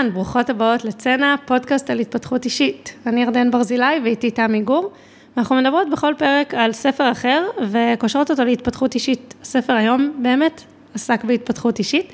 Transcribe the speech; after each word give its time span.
אהלן, 0.00 0.14
ברוכות 0.14 0.50
הבאות 0.50 0.84
לצנע, 0.84 1.34
פודקאסט 1.44 1.90
על 1.90 1.98
התפתחות 1.98 2.44
אישית. 2.44 2.94
אני 3.06 3.22
ירדן 3.22 3.50
ברזילי 3.50 4.00
ואיתי 4.04 4.30
תמי 4.30 4.60
גור. 4.60 4.92
אנחנו 5.36 5.56
מדברות 5.56 5.90
בכל 5.90 6.14
פרק 6.18 6.54
על 6.54 6.72
ספר 6.72 7.12
אחר 7.12 7.46
וקושרות 7.70 8.30
אותו 8.30 8.44
להתפתחות 8.44 8.94
אישית. 8.94 9.34
הספר 9.42 9.72
היום 9.72 10.12
באמת 10.22 10.62
עסק 10.94 11.24
בהתפתחות 11.24 11.78
אישית. 11.78 12.12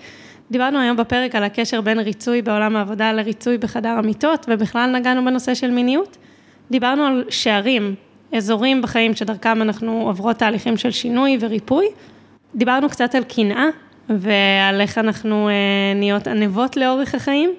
דיברנו 0.50 0.78
היום 0.78 0.96
בפרק 0.96 1.34
על 1.34 1.44
הקשר 1.44 1.80
בין 1.80 1.98
ריצוי 1.98 2.42
בעולם 2.42 2.76
העבודה 2.76 3.12
לריצוי 3.12 3.58
בחדר 3.58 3.88
המיטות, 3.88 4.46
ובכלל 4.48 4.96
נגענו 4.96 5.24
בנושא 5.24 5.54
של 5.54 5.70
מיניות. 5.70 6.16
דיברנו 6.70 7.04
על 7.04 7.24
שערים, 7.30 7.94
אזורים 8.32 8.82
בחיים 8.82 9.14
שדרכם 9.14 9.62
אנחנו 9.62 10.02
עוברות 10.06 10.36
תהליכים 10.36 10.76
של 10.76 10.90
שינוי 10.90 11.38
וריפוי. 11.40 11.86
דיברנו 12.54 12.88
קצת 12.88 13.14
על 13.14 13.24
קנאה 13.24 13.66
ועל 14.08 14.80
איך 14.80 14.98
אנחנו 14.98 15.48
אה, 15.48 15.54
נהיות 15.94 16.26
ענבות 16.26 16.76
לאורך 16.76 17.14
החיים, 17.14 17.50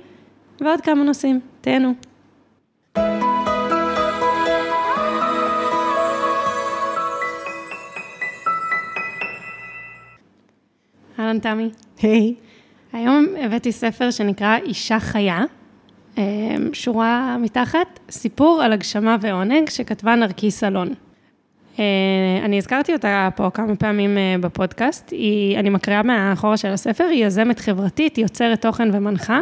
ועוד 0.61 0.81
כמה 0.81 1.03
נושאים. 1.03 1.39
תהנו. 1.61 1.93
אהלן 11.19 11.39
תמי. 11.39 11.69
היי. 12.01 12.35
היום 12.93 13.25
הבאתי 13.41 13.71
ספר 13.71 14.11
שנקרא 14.11 14.57
אישה 14.57 14.99
חיה, 14.99 15.43
אה, 16.17 16.23
שורה 16.73 17.37
מתחת, 17.37 17.99
סיפור 18.09 18.61
על 18.63 18.73
הגשמה 18.73 19.17
ועונג 19.21 19.69
שכתבה 19.69 20.15
נרקיס 20.15 20.63
אלון. 20.63 20.89
אה, 21.79 21.83
אני 22.45 22.57
הזכרתי 22.57 22.93
אותה 22.93 23.29
פה 23.35 23.49
כמה 23.53 23.75
פעמים 23.75 24.17
אה, 24.17 24.35
בפודקאסט, 24.41 25.11
היא, 25.11 25.59
אני 25.59 25.69
מקריאה 25.69 26.03
מהאחורה 26.03 26.57
של 26.57 26.67
הספר, 26.67 27.03
היא 27.03 27.25
יזמת 27.25 27.59
חברתית, 27.59 28.17
יוצרת 28.17 28.61
תוכן 28.61 28.89
ומנחה, 28.93 29.39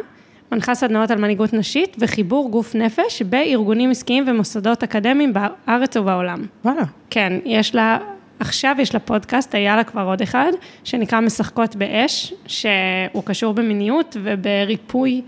מנחה 0.52 0.76
סדנאות 0.76 1.12
על 1.12 1.18
מנהיגות 1.18 1.54
נשית 1.54 1.96
וחיבור 2.00 2.52
גוף 2.52 2.76
נפש 2.76 3.22
בארגונים 3.22 3.92
עסקיים 3.92 4.24
ומוסדות 4.28 4.84
אקדמיים 4.84 5.34
בארץ 5.34 5.98
ובעולם. 5.98 6.46
וואלה. 6.66 6.84
כן, 7.10 7.34
יש 7.46 7.76
לה, 7.76 7.98
עכשיו 8.40 8.76
יש 8.80 8.94
לה 8.94 9.00
פודקאסט, 9.00 9.56
היה 9.56 9.76
לה 9.76 9.84
כבר 9.84 10.02
עוד 10.02 10.22
אחד, 10.22 10.52
שנקרא 10.84 11.20
משחקות 11.20 11.76
באש, 11.76 12.34
שהוא 12.48 13.24
קשור 13.26 13.54
במיניות 13.54 14.18
ובריפוי 14.24 15.22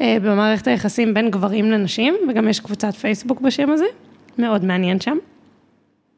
אה, 0.00 0.16
במערכת 0.22 0.66
היחסים 0.66 1.14
בין 1.14 1.30
גברים 1.30 1.70
לנשים, 1.70 2.14
וגם 2.28 2.48
יש 2.48 2.60
קבוצת 2.60 2.94
פייסבוק 2.94 3.40
בשם 3.40 3.70
הזה, 3.70 3.86
מאוד 4.38 4.64
מעניין 4.64 5.00
שם. 5.00 5.16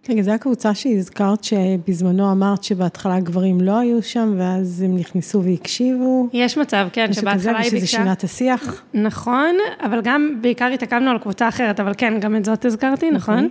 רגע, 0.08 0.22
זו 0.22 0.30
הקבוצה 0.30 0.74
שהזכרת 0.74 1.44
שבזמנו 1.44 2.32
אמרת 2.32 2.64
שבהתחלה 2.64 3.20
גברים 3.20 3.60
לא 3.60 3.78
היו 3.78 4.02
שם, 4.02 4.34
ואז 4.38 4.82
הם 4.82 4.96
נכנסו 4.96 5.42
והקשיבו. 5.42 6.28
יש 6.32 6.58
מצב, 6.58 6.88
כן, 6.92 7.12
שבהתחלה 7.12 7.58
היא 7.58 7.70
ביקשה... 7.70 7.76
ושזה 7.76 7.86
שינה 7.86 8.12
את 8.12 8.24
השיח. 8.24 8.82
נכון, 8.94 9.56
אבל 9.80 10.00
גם 10.02 10.38
בעיקר 10.40 10.66
התעכבנו 10.66 11.10
על 11.10 11.18
קבוצה 11.18 11.48
אחרת, 11.48 11.80
אבל 11.80 11.92
כן, 11.98 12.20
גם 12.20 12.36
את 12.36 12.44
זאת 12.44 12.64
הזכרתי, 12.64 13.10
נכון? 13.10 13.48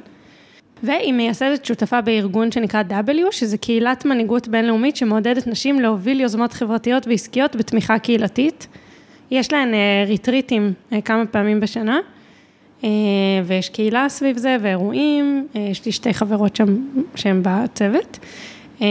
והיא 0.83 1.13
מייסדת 1.13 1.65
שותפה 1.65 2.01
בארגון 2.01 2.51
שנקרא 2.51 2.83
W, 2.89 3.31
שזה 3.31 3.57
קהילת 3.57 4.05
מנהיגות 4.05 4.47
בינלאומית 4.47 4.95
שמעודדת 4.95 5.47
נשים 5.47 5.79
להוביל 5.79 6.21
יוזמות 6.21 6.53
חברתיות 6.53 7.07
ועסקיות 7.07 7.55
בתמיכה 7.55 7.99
קהילתית. 7.99 8.67
יש 9.31 9.53
להן 9.53 9.73
אה, 9.73 10.03
ריטריטים 10.07 10.73
אה, 10.93 11.01
כמה 11.01 11.25
פעמים 11.25 11.59
בשנה, 11.59 11.95
אה, 11.95 11.99
ויש 13.45 13.69
קהילה 13.69 14.09
סביב 14.09 14.37
זה 14.37 14.57
ואירועים, 14.61 15.47
אה, 15.55 15.61
יש 15.61 15.85
לי 15.85 15.91
שתי 15.91 16.13
חברות 16.13 16.55
שם 16.55 16.75
שהן 17.15 17.41
בצוות. 17.43 18.19
אה, 18.81 18.87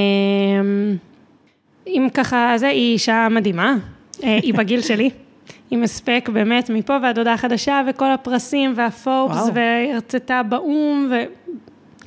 אם 1.87 2.09
ככה, 2.15 2.55
זה, 2.57 2.69
היא 2.69 2.93
אישה 2.93 3.29
מדהימה, 3.31 3.77
אה, 4.23 4.39
היא 4.43 4.55
בגיל 4.55 4.81
שלי. 4.81 5.11
עם 5.71 5.83
הספק 5.83 6.29
באמת 6.33 6.71
מפה 6.71 6.97
ועד 7.03 7.19
הודעה 7.19 7.37
חדשה 7.37 7.83
וכל 7.89 8.11
הפרסים 8.11 8.73
והפורבס. 8.77 9.51
והרצתה 9.55 10.43
באו"ם 10.43 11.09
ו... 11.11 11.15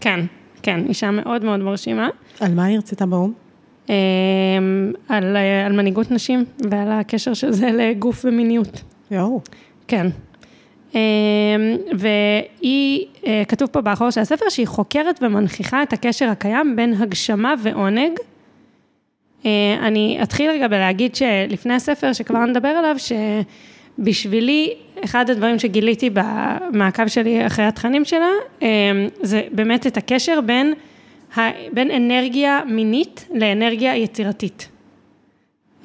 כן, 0.02 0.20
כן, 0.64 0.86
אישה 0.90 1.12
מאוד 1.12 1.44
מאוד 1.44 1.60
מרשימה. 1.60 2.10
על 2.40 2.54
מה 2.54 2.66
היא 2.66 2.76
הרצתה 2.76 3.06
באו"ם? 3.06 3.34
אה, 3.90 3.96
על, 5.10 5.36
אה, 5.36 5.66
על 5.66 5.72
מנהיגות 5.72 6.12
נשים 6.12 6.46
ועל 6.72 6.92
הקשר 6.92 7.34
של 7.34 7.52
זה 7.52 7.72
לגוף 7.72 8.26
ומיניות. 8.26 8.82
יואו. 9.12 9.42
כן. 9.88 10.08
אה, 10.96 11.02
והיא, 11.98 13.06
אה, 13.28 13.44
כתוב 13.48 13.70
פה 13.70 13.82
באחור 13.82 14.10
של 14.10 14.22
הספר, 14.22 14.50
שהיא 14.50 14.68
חוקרת 14.68 15.20
ומנכיחה 15.24 15.84
את 15.84 15.94
הקשר 15.94 16.30
הקיים 16.30 16.76
בין 16.76 16.94
הגשמה 16.94 17.54
ועונג. 17.64 18.20
אה, 19.46 19.78
אני 19.82 20.20
אתחיל 20.24 20.52
רגע 20.52 20.68
בלהגיד 20.68 21.16
שלפני 21.16 21.74
הספר, 21.74 22.14
שכבר 22.14 22.46
נדבר 22.46 22.68
עליו, 22.68 22.96
שבשבילי, 24.00 24.74
אחד 25.04 25.30
הדברים 25.30 25.60
שגיליתי 25.60 26.10
במעקב 26.14 27.08
שלי 27.08 27.48
אחרי 27.48 27.66
התכנים 27.66 28.06
שלה, 28.06 28.30
אה, 28.62 28.68
זה 29.22 29.42
באמת 29.52 29.88
את 29.88 29.98
הקשר 29.98 30.42
בין, 30.42 30.74
בין 31.74 31.92
אנרגיה 31.92 32.62
מינית 32.68 33.28
לאנרגיה 33.34 33.96
יצירתית. 33.96 34.75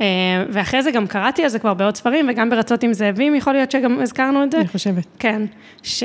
אה, 0.00 0.06
ואחרי 0.48 0.82
זה 0.82 0.90
גם 0.90 1.06
קראתי 1.06 1.42
על 1.42 1.48
זה 1.48 1.58
כבר 1.58 1.74
בעוד 1.74 1.96
ספרים, 1.96 2.26
וגם 2.30 2.50
ברצות 2.50 2.82
עם 2.82 2.92
זאבים, 2.92 3.34
יכול 3.34 3.52
להיות 3.52 3.70
שגם 3.70 4.00
הזכרנו 4.00 4.44
את 4.44 4.50
זה. 4.50 4.58
אני 4.58 4.68
חושבת. 4.68 5.06
כן, 5.18 5.42
ש... 5.82 6.04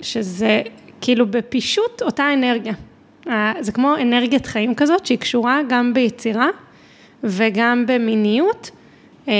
שזה 0.00 0.62
כאילו 1.00 1.26
בפישוט 1.26 2.02
אותה 2.02 2.32
אנרגיה. 2.32 2.74
זה 3.60 3.72
כמו 3.72 3.94
אנרגיית 4.02 4.46
חיים 4.46 4.74
כזאת, 4.74 5.06
שהיא 5.06 5.18
קשורה 5.18 5.60
גם 5.68 5.94
ביצירה 5.94 6.48
וגם 7.24 7.84
במיניות. 7.88 8.70
אה, 9.28 9.34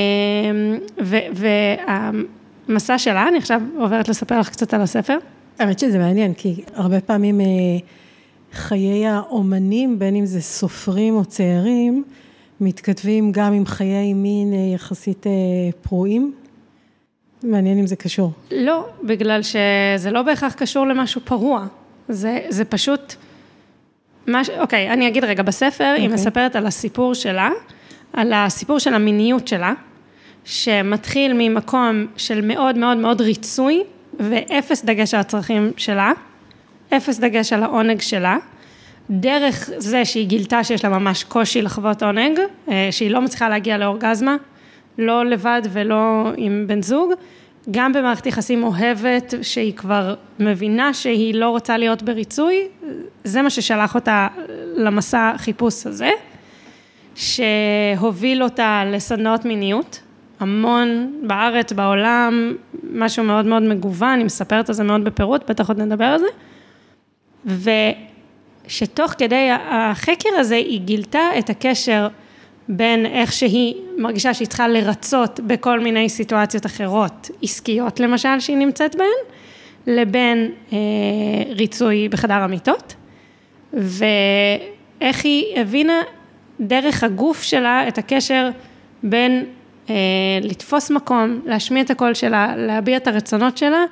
והמסע 2.67 2.97
שלה, 2.97 3.27
אני 3.27 3.37
עכשיו 3.37 3.61
עוברת 3.77 4.07
לספר 4.09 4.39
לך 4.39 4.49
קצת 4.49 4.73
על 4.73 4.81
הספר. 4.81 5.17
האמת 5.59 5.79
שזה 5.79 5.97
מעניין, 5.97 6.33
כי 6.33 6.63
הרבה 6.73 7.01
פעמים 7.01 7.41
אה, 7.41 7.45
חיי 8.53 9.07
האומנים, 9.07 9.99
בין 9.99 10.15
אם 10.15 10.25
זה 10.25 10.41
סופרים 10.41 11.15
או 11.15 11.25
צעירים, 11.25 12.03
מתכתבים 12.61 13.31
גם 13.31 13.53
עם 13.53 13.65
חיי 13.65 14.13
מין 14.13 14.53
אה, 14.53 14.75
יחסית 14.75 15.27
אה, 15.27 15.31
פרועים. 15.81 16.33
מעניין 17.43 17.79
אם 17.79 17.87
זה 17.87 17.95
קשור. 17.95 18.31
לא, 18.51 18.85
בגלל 19.03 19.41
שזה 19.43 20.11
לא 20.11 20.21
בהכרח 20.21 20.53
קשור 20.53 20.87
למשהו 20.87 21.21
פרוע. 21.21 21.65
זה, 22.09 22.39
זה 22.49 22.65
פשוט... 22.65 23.15
מש... 24.27 24.49
אוקיי, 24.49 24.89
אני 24.89 25.07
אגיד 25.07 25.23
רגע, 25.23 25.43
בספר 25.43 25.83
okay. 25.83 25.99
היא 25.99 26.05
אוקיי. 26.05 26.13
מספרת 26.13 26.55
על 26.55 26.65
הסיפור 26.65 27.13
שלה, 27.13 27.49
על 28.13 28.33
הסיפור 28.33 28.79
של 28.79 28.93
המיניות 28.93 29.47
שלה, 29.47 29.73
שמתחיל 30.45 31.33
ממקום 31.37 32.05
של 32.17 32.41
מאוד 32.41 32.77
מאוד 32.77 32.97
מאוד 32.97 33.21
ריצוי, 33.21 33.83
ואפס 34.19 34.85
דגש 34.85 35.13
על 35.13 35.19
הצרכים 35.19 35.71
שלה, 35.77 36.11
אפס 36.97 37.19
דגש 37.19 37.53
על 37.53 37.63
העונג 37.63 38.01
שלה, 38.01 38.37
דרך 39.11 39.69
זה 39.77 40.05
שהיא 40.05 40.27
גילתה 40.27 40.63
שיש 40.63 40.85
לה 40.85 40.89
ממש 40.89 41.23
קושי 41.23 41.61
לחוות 41.61 42.03
עונג, 42.03 42.39
אה, 42.69 42.87
שהיא 42.91 43.11
לא 43.11 43.21
מצליחה 43.21 43.49
להגיע 43.49 43.77
לאורגזמה, 43.77 44.35
לא 44.97 45.25
לבד 45.25 45.61
ולא 45.71 46.31
עם 46.37 46.65
בן 46.67 46.81
זוג, 46.81 47.11
גם 47.71 47.93
במערכת 47.93 48.25
יחסים 48.25 48.63
אוהבת, 48.63 49.33
שהיא 49.41 49.73
כבר 49.73 50.15
מבינה 50.39 50.93
שהיא 50.93 51.35
לא 51.35 51.49
רוצה 51.49 51.77
להיות 51.77 52.03
בריצוי, 52.03 52.67
זה 53.23 53.41
מה 53.41 53.49
ששלח 53.49 53.95
אותה 53.95 54.27
למסע 54.75 55.33
חיפוש 55.37 55.87
הזה, 55.87 56.09
שהוביל 57.15 58.43
אותה 58.43 58.83
לסדנאות 58.85 59.45
מיניות, 59.45 60.01
המון 60.39 61.13
בארץ, 61.27 61.73
בעולם, 61.73 62.53
משהו 62.93 63.23
מאוד 63.23 63.45
מאוד 63.45 63.63
מגוון, 63.63 64.09
אני 64.09 64.23
מספרת 64.23 64.69
על 64.69 64.75
זה 64.75 64.83
מאוד 64.83 65.03
בפירוט, 65.03 65.49
בטח 65.49 65.67
עוד 65.67 65.79
נדבר 65.79 66.05
על 66.05 66.19
זה, 66.19 66.27
ושתוך 68.71 69.11
כדי 69.17 69.49
החקר 69.69 70.29
הזה 70.37 70.55
היא 70.55 70.79
גילתה 70.79 71.29
את 71.39 71.49
הקשר 71.49 72.07
בין 72.69 73.05
איך 73.05 73.33
שהיא 73.33 73.75
מרגישה 73.97 74.33
שהיא 74.33 74.47
צריכה 74.47 74.67
לרצות 74.67 75.39
בכל 75.39 75.79
מיני 75.79 76.09
סיטואציות 76.09 76.65
אחרות, 76.65 77.29
עסקיות 77.43 77.99
למשל, 77.99 78.39
שהיא 78.39 78.57
נמצאת 78.57 78.95
בהן, 78.95 79.07
לבין 79.87 80.51
אה, 80.73 80.77
ריצוי 81.49 82.09
בחדר 82.09 82.33
המיטות, 82.33 82.95
ואיך 83.73 85.23
היא 85.23 85.59
הבינה 85.59 86.01
דרך 86.59 87.03
הגוף 87.03 87.43
שלה 87.43 87.87
את 87.87 87.97
הקשר 87.97 88.49
בין 89.03 89.45
אה, 89.89 89.95
לתפוס 90.41 90.91
מקום, 90.91 91.41
להשמיע 91.45 91.83
את 91.83 91.89
הקול 91.89 92.13
שלה, 92.13 92.55
להביע 92.57 92.97
את 92.97 93.07
הרצונות 93.07 93.57
שלה, 93.57 93.83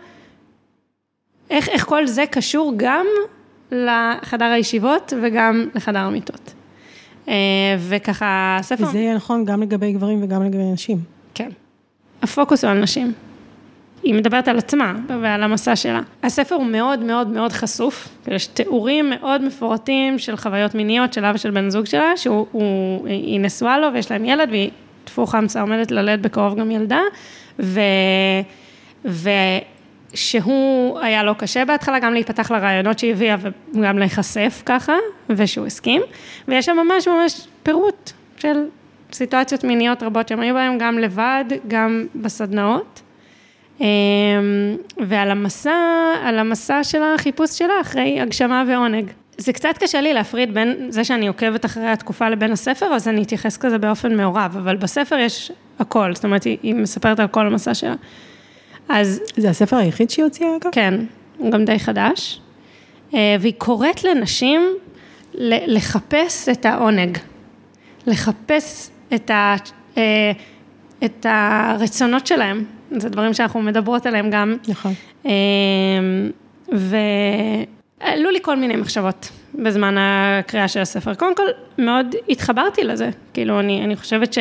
איך, 1.49 1.69
איך 1.69 1.85
כל 1.85 2.07
זה 2.07 2.25
קשור 2.31 2.73
גם 2.77 3.05
לחדר 3.71 4.45
הישיבות 4.45 5.13
וגם 5.21 5.69
לחדר 5.75 5.99
המיטות. 5.99 6.53
אה, 7.27 7.33
וככה, 7.79 8.57
הספר... 8.59 8.83
וזה 8.83 8.99
יהיה 8.99 9.15
נכון 9.15 9.45
גם 9.45 9.61
לגבי 9.61 9.93
גברים 9.93 10.23
וגם 10.23 10.43
לגבי 10.43 10.71
נשים. 10.73 10.97
כן. 11.33 11.49
הפוקוס 12.21 12.63
הוא 12.63 12.71
על 12.71 12.79
נשים. 12.79 13.13
היא 14.03 14.13
מדברת 14.13 14.47
על 14.47 14.57
עצמה 14.57 14.93
ועל 15.21 15.43
המסע 15.43 15.75
שלה. 15.75 16.01
הספר 16.23 16.55
הוא 16.55 16.65
מאוד 16.65 16.99
מאוד 16.99 17.27
מאוד 17.27 17.51
חשוף, 17.51 18.07
יש 18.27 18.47
תיאורים 18.47 19.09
מאוד 19.09 19.41
מפורטים 19.41 20.19
של 20.19 20.37
חוויות 20.37 20.75
מיניות 20.75 21.13
שלה 21.13 21.31
ושל 21.35 21.51
בן 21.51 21.69
זוג 21.69 21.85
שלה, 21.85 22.17
שהוא, 22.17 22.45
הוא, 22.51 23.07
היא 23.07 23.39
נשואה 23.39 23.79
לו 23.79 23.87
ויש 23.93 24.11
להם 24.11 24.25
ילד 24.25 24.49
והיא 24.49 24.69
טפו 25.03 25.25
חמסה 25.25 25.61
עומדת 25.61 25.91
ללדת 25.91 26.19
בקרוב 26.19 26.59
גם 26.59 26.71
ילדה, 26.71 27.01
ו... 27.59 27.79
ושהוא 30.13 30.99
היה 30.99 31.23
לו 31.23 31.35
קשה 31.35 31.65
בהתחלה 31.65 31.99
גם 31.99 32.13
להיפתח 32.13 32.51
לרעיונות 32.51 32.99
שהיא 32.99 33.11
הביאה 33.11 33.35
וגם 33.73 33.99
להיחשף 33.99 34.63
ככה, 34.65 34.95
ושהוא 35.29 35.65
הסכים, 35.65 36.01
ויש 36.47 36.65
שם 36.65 36.77
ממש 36.77 37.07
ממש 37.07 37.47
פירוט 37.63 38.11
של 38.37 38.63
סיטואציות 39.11 39.63
מיניות 39.63 40.03
רבות 40.03 40.27
שהם 40.27 40.39
היו 40.39 40.53
בהם 40.53 40.77
גם 40.77 40.99
לבד, 40.99 41.45
גם 41.67 42.05
בסדנאות. 42.15 43.01
אמ, 43.81 43.85
ועל 45.07 45.31
המסע, 45.31 45.75
על 46.23 46.39
המסע 46.39 46.83
של 46.83 47.01
החיפוש 47.03 47.57
שלה 47.57 47.81
אחרי 47.81 48.21
הגשמה 48.21 48.63
ועונג. 48.67 49.11
זה 49.37 49.53
קצת 49.53 49.77
קשה 49.79 50.01
לי 50.01 50.13
להפריד 50.13 50.53
בין 50.53 50.87
זה 50.89 51.03
שאני 51.03 51.27
עוקבת 51.27 51.65
אחרי 51.65 51.87
התקופה 51.87 52.29
לבין 52.29 52.51
הספר, 52.51 52.85
אז 52.85 53.07
אני 53.07 53.23
אתייחס 53.23 53.57
כזה 53.57 53.77
באופן 53.77 54.15
מעורב, 54.17 54.55
אבל 54.57 54.75
בספר 54.75 55.17
יש 55.17 55.51
הכל, 55.79 56.15
זאת 56.15 56.25
אומרת, 56.25 56.43
היא, 56.43 56.57
היא 56.63 56.75
מספרת 56.75 57.19
על 57.19 57.27
כל 57.27 57.47
המסע 57.47 57.73
שלה. 57.73 57.95
אז... 58.89 59.21
זה 59.37 59.49
הספר 59.49 59.77
היחיד 59.77 60.09
שהיא 60.09 60.25
הוציאה 60.25 60.49
אגב? 60.61 60.71
כן, 60.71 60.93
הוא 61.37 61.51
גם 61.51 61.65
די 61.65 61.79
חדש. 61.79 62.41
אה, 63.13 63.35
והיא 63.39 63.53
קוראת 63.57 64.03
לנשים 64.03 64.61
לחפש 65.33 66.49
את 66.49 66.65
העונג, 66.65 67.17
לחפש 68.07 68.89
את, 69.15 69.29
ה, 69.29 69.55
אה, 69.97 70.31
את 71.05 71.25
הרצונות 71.29 72.27
שלהם, 72.27 72.63
זה 72.91 73.09
דברים 73.09 73.33
שאנחנו 73.33 73.61
מדברות 73.61 74.05
עליהם 74.05 74.29
גם. 74.29 74.55
נכון. 74.67 74.93
אה, 75.25 75.31
ועלו 76.71 78.29
לי 78.29 78.39
כל 78.41 78.55
מיני 78.55 78.75
מחשבות 78.75 79.29
בזמן 79.55 79.95
הקריאה 79.99 80.67
של 80.67 80.79
הספר. 80.79 81.13
קודם 81.13 81.35
כל, 81.35 81.47
מאוד 81.77 82.15
התחברתי 82.29 82.83
לזה, 82.83 83.09
כאילו, 83.33 83.59
אני, 83.59 83.83
אני 83.83 83.95
חושבת 83.95 84.33
ש... 84.33 84.39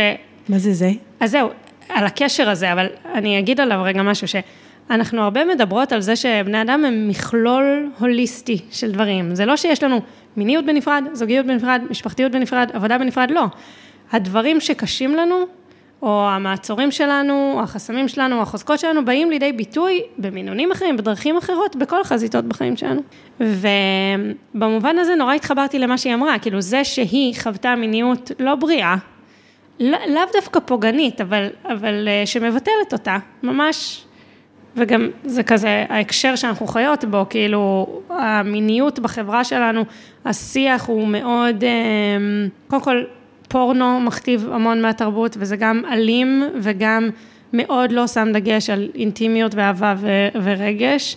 מה 0.49 0.59
זה 0.59 0.73
זה? 0.73 0.91
אז 1.21 1.31
זהו, 1.31 1.49
על 1.89 2.07
הקשר 2.07 2.51
הזה, 2.51 2.73
אבל 2.73 2.87
אני 3.15 3.39
אגיד 3.39 3.61
עליו 3.61 3.81
רגע 3.83 4.03
משהו, 4.03 4.27
שאנחנו 4.29 5.23
הרבה 5.23 5.45
מדברות 5.45 5.93
על 5.93 6.01
זה 6.01 6.17
שבני 6.17 6.63
אדם 6.63 6.85
הם 6.85 7.09
מכלול 7.09 7.91
הוליסטי 7.99 8.59
של 8.71 8.93
דברים. 8.93 9.35
זה 9.35 9.47
לא 9.47 9.57
שיש 9.57 9.83
לנו 9.83 10.01
מיניות 10.37 10.67
בנפרד, 10.67 11.05
זוגיות 11.13 11.47
בנפרד, 11.47 11.83
משפחתיות 11.91 12.33
בנפרד, 12.33 12.71
עבודה 12.73 12.99
בנפרד, 12.99 13.31
לא. 13.31 13.45
הדברים 14.13 14.61
שקשים 14.61 15.17
לנו, 15.17 15.45
או 16.03 16.29
המעצורים 16.29 16.91
שלנו, 16.91 17.53
או 17.57 17.61
החסמים 17.61 18.09
שלנו, 18.09 18.37
או 18.37 18.43
החוזקות 18.43 18.79
שלנו, 18.79 19.05
באים 19.05 19.31
לידי 19.31 19.53
ביטוי 19.53 20.03
במינונים 20.19 20.73
אחרים, 20.73 20.97
בדרכים 20.97 21.37
אחרות, 21.37 21.77
בכל 21.77 22.01
החזיתות 22.01 22.45
בחיים 22.45 22.77
שלנו. 22.77 23.03
ובמובן 23.41 24.99
הזה 24.99 25.15
נורא 25.15 25.35
התחברתי 25.35 25.79
למה 25.79 25.99
שהיא 25.99 26.15
אמרה, 26.15 26.39
כאילו 26.39 26.61
זה 26.61 26.85
שהיא 26.85 27.35
חוותה 27.43 27.75
מיניות 27.75 28.31
לא 28.39 28.55
בריאה, 28.55 28.97
לא, 29.81 29.99
לאו 30.09 30.23
דווקא 30.33 30.61
פוגענית, 30.61 31.21
אבל, 31.21 31.49
אבל 31.65 32.09
אה, 32.09 32.27
שמבטלת 32.27 32.93
אותה, 32.93 33.17
ממש, 33.43 34.05
וגם 34.77 35.09
זה 35.25 35.43
כזה 35.43 35.85
ההקשר 35.89 36.37
שאנחנו 36.37 36.67
חיות 36.67 37.05
בו, 37.05 37.27
כאילו 37.31 37.87
המיניות 38.11 38.99
בחברה 38.99 39.45
שלנו, 39.45 39.85
השיח 40.25 40.87
הוא 40.87 41.09
מאוד, 41.09 41.65
אה, 41.65 41.69
קודם 42.69 42.83
כל 42.83 43.03
פורנו 43.49 44.01
מכתיב 44.01 44.49
המון 44.53 44.83
מהתרבות, 44.83 45.37
וזה 45.39 45.57
גם 45.57 45.83
אלים 45.93 46.43
וגם 46.61 47.11
מאוד 47.53 47.93
לא 47.93 48.07
שם 48.07 48.29
דגש 48.33 48.71
על 48.71 48.89
אינטימיות 48.95 49.55
ואהבה 49.55 49.95
ו- 49.99 50.29
ורגש. 50.43 51.17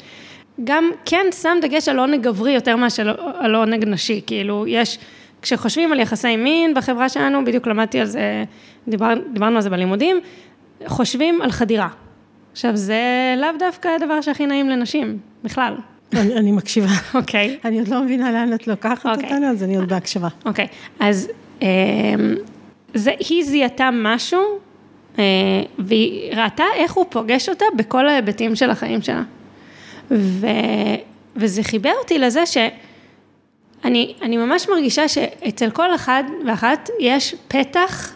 גם 0.63 0.91
כן 1.05 1.25
שם 1.41 1.57
דגש 1.61 1.89
על 1.89 1.99
עונג 1.99 2.21
גברי 2.21 2.51
יותר 2.51 2.75
מאשר 2.75 3.15
על 3.39 3.55
עונג 3.55 3.85
נשי, 3.85 4.21
כאילו 4.27 4.67
יש, 4.67 4.97
כשחושבים 5.41 5.91
על 5.91 5.99
יחסי 5.99 6.35
מין 6.35 6.73
בחברה 6.73 7.09
שלנו, 7.09 7.45
בדיוק 7.45 7.67
למדתי 7.67 7.99
על 7.99 8.05
זה, 8.05 8.43
דיבר, 8.88 9.13
דיברנו 9.33 9.55
על 9.55 9.61
זה 9.61 9.69
בלימודים, 9.69 10.19
חושבים 10.88 11.41
על 11.41 11.51
חדירה. 11.51 11.88
עכשיו 12.51 12.75
זה 12.75 13.01
לאו 13.38 13.49
דווקא 13.59 13.88
הדבר 13.88 14.21
שהכי 14.21 14.45
נעים 14.45 14.69
לנשים, 14.69 15.17
בכלל. 15.43 15.75
אני, 16.13 16.35
אני 16.35 16.51
מקשיבה. 16.51 16.88
אוקיי. 17.13 17.57
Okay. 17.63 17.67
אני 17.67 17.79
עוד 17.79 17.88
לא 17.88 18.03
מבינה 18.03 18.31
לאן 18.31 18.53
את 18.53 18.67
לוקחת 18.67 19.05
okay. 19.05 19.09
אוקיי. 19.09 19.29
אותנו, 19.29 19.47
אז 19.47 19.63
אני 19.63 19.77
עוד 19.77 19.89
בהקשבה. 19.89 20.27
אוקיי, 20.45 20.65
okay. 20.65 20.93
אז 20.99 21.31
אמ, 21.61 21.67
זה, 22.94 23.11
היא 23.19 23.44
זיהתה 23.44 23.89
משהו, 23.94 24.41
אה, 25.19 25.23
והיא 25.79 26.33
ראתה 26.35 26.63
איך 26.75 26.94
הוא 26.94 27.05
פוגש 27.09 27.49
אותה 27.49 27.65
בכל 27.75 28.07
ההיבטים 28.07 28.55
של 28.55 28.69
החיים 28.69 29.01
שלה. 29.01 29.23
ו, 30.11 30.47
וזה 31.35 31.63
חיבר 31.63 31.91
אותי 32.01 32.19
לזה 32.19 32.45
שאני 32.45 32.69
אני 33.86 34.38
ממש 34.38 34.69
מרגישה 34.69 35.07
שאצל 35.07 35.69
כל 35.69 35.95
אחד 35.95 36.24
ואחת 36.45 36.89
יש 37.00 37.36
פתח 37.48 38.13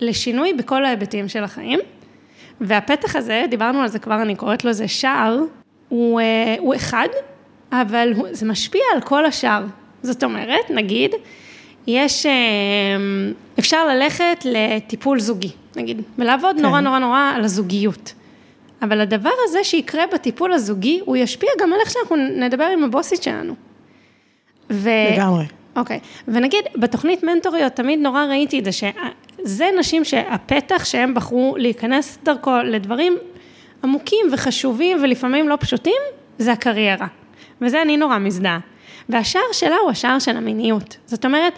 לשינוי 0.00 0.52
בכל 0.52 0.84
ההיבטים 0.84 1.28
של 1.28 1.44
החיים. 1.44 1.80
והפתח 2.60 3.16
הזה, 3.16 3.44
דיברנו 3.50 3.80
על 3.80 3.88
זה 3.88 3.98
כבר, 3.98 4.22
אני 4.22 4.36
קוראת 4.36 4.64
לו 4.64 4.72
זה 4.72 4.88
שער, 4.88 5.38
הוא, 5.88 6.20
אה, 6.20 6.54
הוא 6.58 6.74
אחד, 6.74 7.08
אבל 7.72 8.12
הוא, 8.16 8.26
זה 8.30 8.46
משפיע 8.46 8.82
על 8.94 9.00
כל 9.00 9.26
השאר. 9.26 9.64
זאת 10.02 10.24
אומרת, 10.24 10.70
נגיד, 10.70 11.10
יש, 11.86 12.26
אה, 12.26 12.32
אפשר 13.58 13.86
ללכת 13.86 14.44
לטיפול 14.44 15.20
זוגי, 15.20 15.50
נגיד, 15.76 16.02
ולעבוד 16.18 16.56
כן. 16.56 16.62
נורא 16.62 16.80
נורא 16.80 16.98
נורא 16.98 17.32
על 17.36 17.44
הזוגיות. 17.44 18.12
אבל 18.82 19.00
הדבר 19.00 19.30
הזה 19.44 19.64
שיקרה 19.64 20.04
בטיפול 20.12 20.52
הזוגי, 20.52 21.00
הוא 21.04 21.16
ישפיע 21.16 21.50
גם 21.60 21.72
על 21.72 21.78
איך 21.80 21.90
שאנחנו 21.90 22.16
נדבר 22.16 22.64
עם 22.64 22.84
הבוסית 22.84 23.22
שלנו. 23.22 23.54
ו... 24.70 24.90
לגמרי. 25.12 25.44
אוקיי, 25.76 26.00
ונגיד, 26.28 26.64
בתוכנית 26.76 27.22
מנטוריות 27.22 27.72
תמיד 27.72 27.98
נורא 27.98 28.24
ראיתי 28.24 28.58
את 28.58 28.64
זה, 28.64 28.70
שזה 28.72 29.66
נשים 29.78 30.04
שהפתח 30.04 30.84
שהם 30.84 31.14
בחרו 31.14 31.54
להיכנס 31.58 32.18
דרכו 32.22 32.56
לדברים 32.64 33.16
עמוקים 33.84 34.26
וחשובים 34.32 34.98
ולפעמים 35.02 35.48
לא 35.48 35.56
פשוטים, 35.60 36.02
זה 36.38 36.52
הקריירה. 36.52 37.06
וזה 37.60 37.82
אני 37.82 37.96
נורא 37.96 38.18
מזדהה. 38.18 38.58
והשער 39.08 39.42
שלה 39.52 39.76
הוא 39.82 39.90
השער 39.90 40.18
של 40.18 40.36
המיניות. 40.36 40.96
זאת 41.06 41.24
אומרת, 41.24 41.52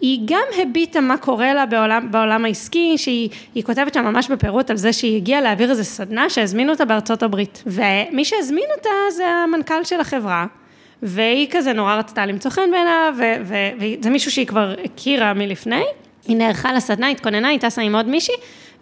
היא 0.00 0.20
גם 0.24 0.42
הביטה 0.62 1.00
מה 1.00 1.16
קורה 1.16 1.54
לה 1.54 1.66
בעולם, 1.66 2.10
בעולם 2.10 2.44
העסקי, 2.44 2.98
שהיא 2.98 3.64
כותבת 3.64 3.94
שם 3.94 4.04
ממש 4.04 4.30
בפירוט 4.30 4.70
על 4.70 4.76
זה 4.76 4.92
שהיא 4.92 5.16
הגיעה 5.16 5.40
להעביר 5.40 5.70
איזה 5.70 5.84
סדנה 5.84 6.30
שהזמינו 6.30 6.72
אותה 6.72 6.84
בארצות 6.84 7.22
הברית. 7.22 7.62
ומי 7.66 8.24
שהזמין 8.24 8.68
אותה 8.76 8.90
זה 9.10 9.26
המנכ"ל 9.26 9.84
של 9.84 10.00
החברה, 10.00 10.46
והיא 11.04 11.46
כזה 11.50 11.72
נורא 11.72 11.94
רצתה 11.94 12.26
למצוא 12.26 12.50
חן 12.50 12.70
בעיניו, 12.70 13.14
וזה 13.44 14.10
מישהו 14.10 14.30
שהיא 14.30 14.46
כבר 14.46 14.74
הכירה 14.84 15.34
מלפני. 15.34 15.84
היא 16.26 16.36
נערכה 16.36 16.72
לסדנה, 16.72 17.08
התכוננה, 17.08 17.48
היא 17.48 17.60
טסה 17.60 17.82
עם 17.82 17.94
עוד 17.94 18.08
מישהי, 18.08 18.34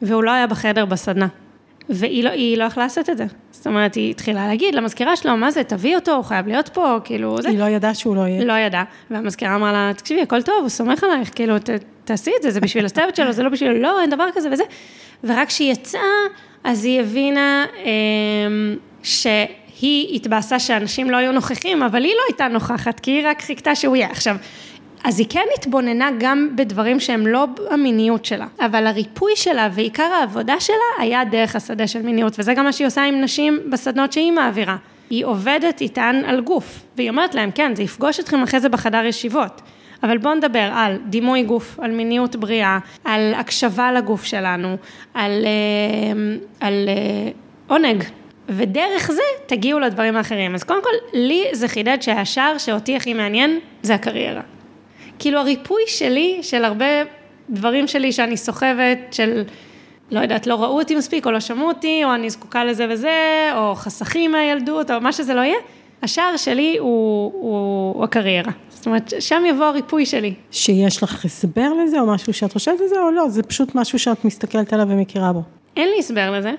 והוא 0.02 0.22
לא 0.22 0.30
היה 0.30 0.46
בחדר 0.46 0.84
בסדנה. 0.84 1.26
והיא 1.88 2.24
לא, 2.24 2.30
לא 2.56 2.64
יכלה 2.64 2.84
לעשות 2.84 3.10
את 3.10 3.16
זה. 3.16 3.24
זאת 3.50 3.66
אומרת, 3.66 3.94
היא 3.94 4.10
התחילה 4.10 4.46
להגיד 4.46 4.74
למזכירה 4.74 5.17
שלו, 5.17 5.36
מה 5.36 5.50
זה, 5.50 5.64
תביא 5.64 5.96
אותו, 5.96 6.12
הוא 6.12 6.24
חייב 6.24 6.46
להיות 6.46 6.69
פה, 6.69 6.98
כאילו, 7.05 7.43
זה. 7.43 7.48
היא 7.48 7.58
לא 7.58 7.64
ידעה 7.64 7.94
שהוא 7.94 8.17
לא 8.17 8.20
יהיה. 8.20 8.44
לא 8.44 8.52
ידעה, 8.52 8.84
והמזכירה 9.10 9.55
אמרה 9.55 9.72
לה, 9.72 9.91
תקשיבי, 9.96 10.22
הכל 10.22 10.43
טוב, 10.43 10.55
הוא 10.60 10.69
סומך 10.69 11.05
עלייך, 11.05 11.31
כאילו, 11.34 11.58
ת, 11.58 11.70
תעשי 12.05 12.31
את 12.38 12.43
זה, 12.43 12.50
זה 12.50 12.60
בשביל 12.60 12.86
הצוות 12.86 13.17
שלו, 13.17 13.32
זה 13.32 13.43
לא 13.43 13.48
בשביל, 13.48 13.72
לא, 13.72 14.00
אין 14.00 14.10
דבר 14.10 14.26
כזה 14.34 14.48
וזה. 14.52 14.64
ורק 15.24 15.48
כשהיא 15.48 15.72
יצאה, 15.72 16.00
אז 16.64 16.84
היא 16.84 17.00
הבינה 17.00 17.64
אה, 17.84 17.91
שהיא 19.82 20.17
התבאסה 20.17 20.58
שאנשים 20.58 21.10
לא 21.10 21.17
היו 21.17 21.32
נוכחים, 21.32 21.82
אבל 21.82 22.05
היא 22.05 22.12
לא 22.12 22.22
הייתה 22.29 22.48
נוכחת, 22.48 23.01
כי 23.01 23.10
היא 23.10 23.27
רק 23.27 23.43
חיכתה 23.43 23.74
שהוא 23.74 23.96
יהיה. 23.96 24.10
עכשיו, 24.10 24.36
אז 25.05 25.19
היא 25.19 25.27
כן 25.31 25.44
התבוננה 25.58 26.10
גם 26.19 26.48
בדברים 26.55 27.01
שהם 27.01 27.27
לא 27.27 27.46
המיניות 27.70 28.24
שלה, 28.24 28.46
אבל 28.60 28.86
הריפוי 28.86 29.32
שלה 29.36 29.69
ועיקר 29.72 30.03
העבודה 30.03 30.60
שלה 30.60 30.77
היה 30.98 31.24
דרך 31.24 31.56
השדה 31.56 31.86
של 31.86 32.03
מיניות, 32.03 32.34
וזה 32.39 32.55
גם 32.55 32.65
מה 32.65 32.72
שהיא 32.72 32.86
עושה 32.86 33.05
עם 33.05 33.20
נשים 33.20 33.60
בסדנות 33.70 34.12
שהיא 34.12 34.32
מעבירה. 34.32 34.77
היא 35.10 35.24
עובדת 35.24 35.81
איתן 35.81 36.22
על 36.27 36.41
גוף, 36.41 36.82
והיא 36.96 37.10
אומרת 37.10 37.34
להם, 37.34 37.51
כן, 37.51 37.74
זה 37.74 37.82
יפגוש 37.82 38.20
אתכם 38.20 38.43
אחרי 38.43 38.60
זה 38.60 38.69
בחדר 38.69 39.05
ישיבות. 39.05 39.62
אבל 40.03 40.19
בואו 40.19 40.34
נדבר 40.34 40.70
על 40.74 40.96
דימוי 41.06 41.43
גוף, 41.43 41.81
על 41.81 41.91
מיניות 41.91 42.36
בריאה, 42.36 42.79
על 43.05 43.34
הקשבה 43.34 43.93
לגוף 43.93 44.24
שלנו, 44.24 44.77
על, 45.15 45.44
אה, 45.44 46.36
על 46.60 46.89
אה, 46.89 47.31
עונג. 47.67 48.05
ודרך 48.56 49.10
זה 49.10 49.22
תגיעו 49.46 49.80
לדברים 49.80 50.16
האחרים. 50.16 50.54
אז 50.54 50.64
קודם 50.64 50.82
כל, 50.82 51.18
לי 51.18 51.44
זה 51.52 51.68
חידד 51.68 51.98
שהשער 52.00 52.58
שאותי 52.58 52.96
הכי 52.96 53.14
מעניין 53.14 53.58
זה 53.82 53.94
הקריירה. 53.94 54.40
כאילו 55.18 55.38
הריפוי 55.38 55.82
שלי, 55.86 56.38
של 56.42 56.64
הרבה 56.64 56.86
דברים 57.50 57.86
שלי 57.86 58.12
שאני 58.12 58.36
סוחבת, 58.36 58.98
של, 59.10 59.44
לא 60.10 60.20
יודעת, 60.20 60.46
לא 60.46 60.62
ראו 60.62 60.78
אותי 60.78 60.94
מספיק, 60.94 61.26
או 61.26 61.30
לא 61.30 61.40
שמעו 61.40 61.68
אותי, 61.68 62.04
או 62.04 62.14
אני 62.14 62.30
זקוקה 62.30 62.64
לזה 62.64 62.86
וזה, 62.90 63.50
או 63.56 63.74
חסכים 63.74 64.32
מהילדות, 64.32 64.90
או 64.90 65.00
מה 65.00 65.12
שזה 65.12 65.34
לא 65.34 65.40
יהיה, 65.40 65.58
השער 66.02 66.36
שלי 66.36 66.76
הוא, 66.78 67.32
הוא, 67.34 67.94
הוא 67.94 68.04
הקריירה. 68.04 68.52
זאת 68.68 68.86
אומרת, 68.86 69.12
שם 69.20 69.42
יבוא 69.48 69.64
הריפוי 69.64 70.06
שלי. 70.06 70.34
שיש 70.50 71.02
לך 71.02 71.24
הסבר 71.24 71.68
לזה, 71.84 72.00
או 72.00 72.06
משהו 72.06 72.32
שאת 72.32 72.52
חושבת 72.52 72.80
לזה, 72.80 73.00
או 73.00 73.10
לא, 73.10 73.28
זה 73.28 73.42
פשוט 73.42 73.74
משהו 73.74 73.98
שאת 73.98 74.24
מסתכלת 74.24 74.72
עליו 74.72 74.86
ומכירה 74.88 75.32
בו. 75.32 75.42
אין 75.76 75.88
לי 75.88 75.98
הסבר 75.98 76.30
לזה, 76.30 76.52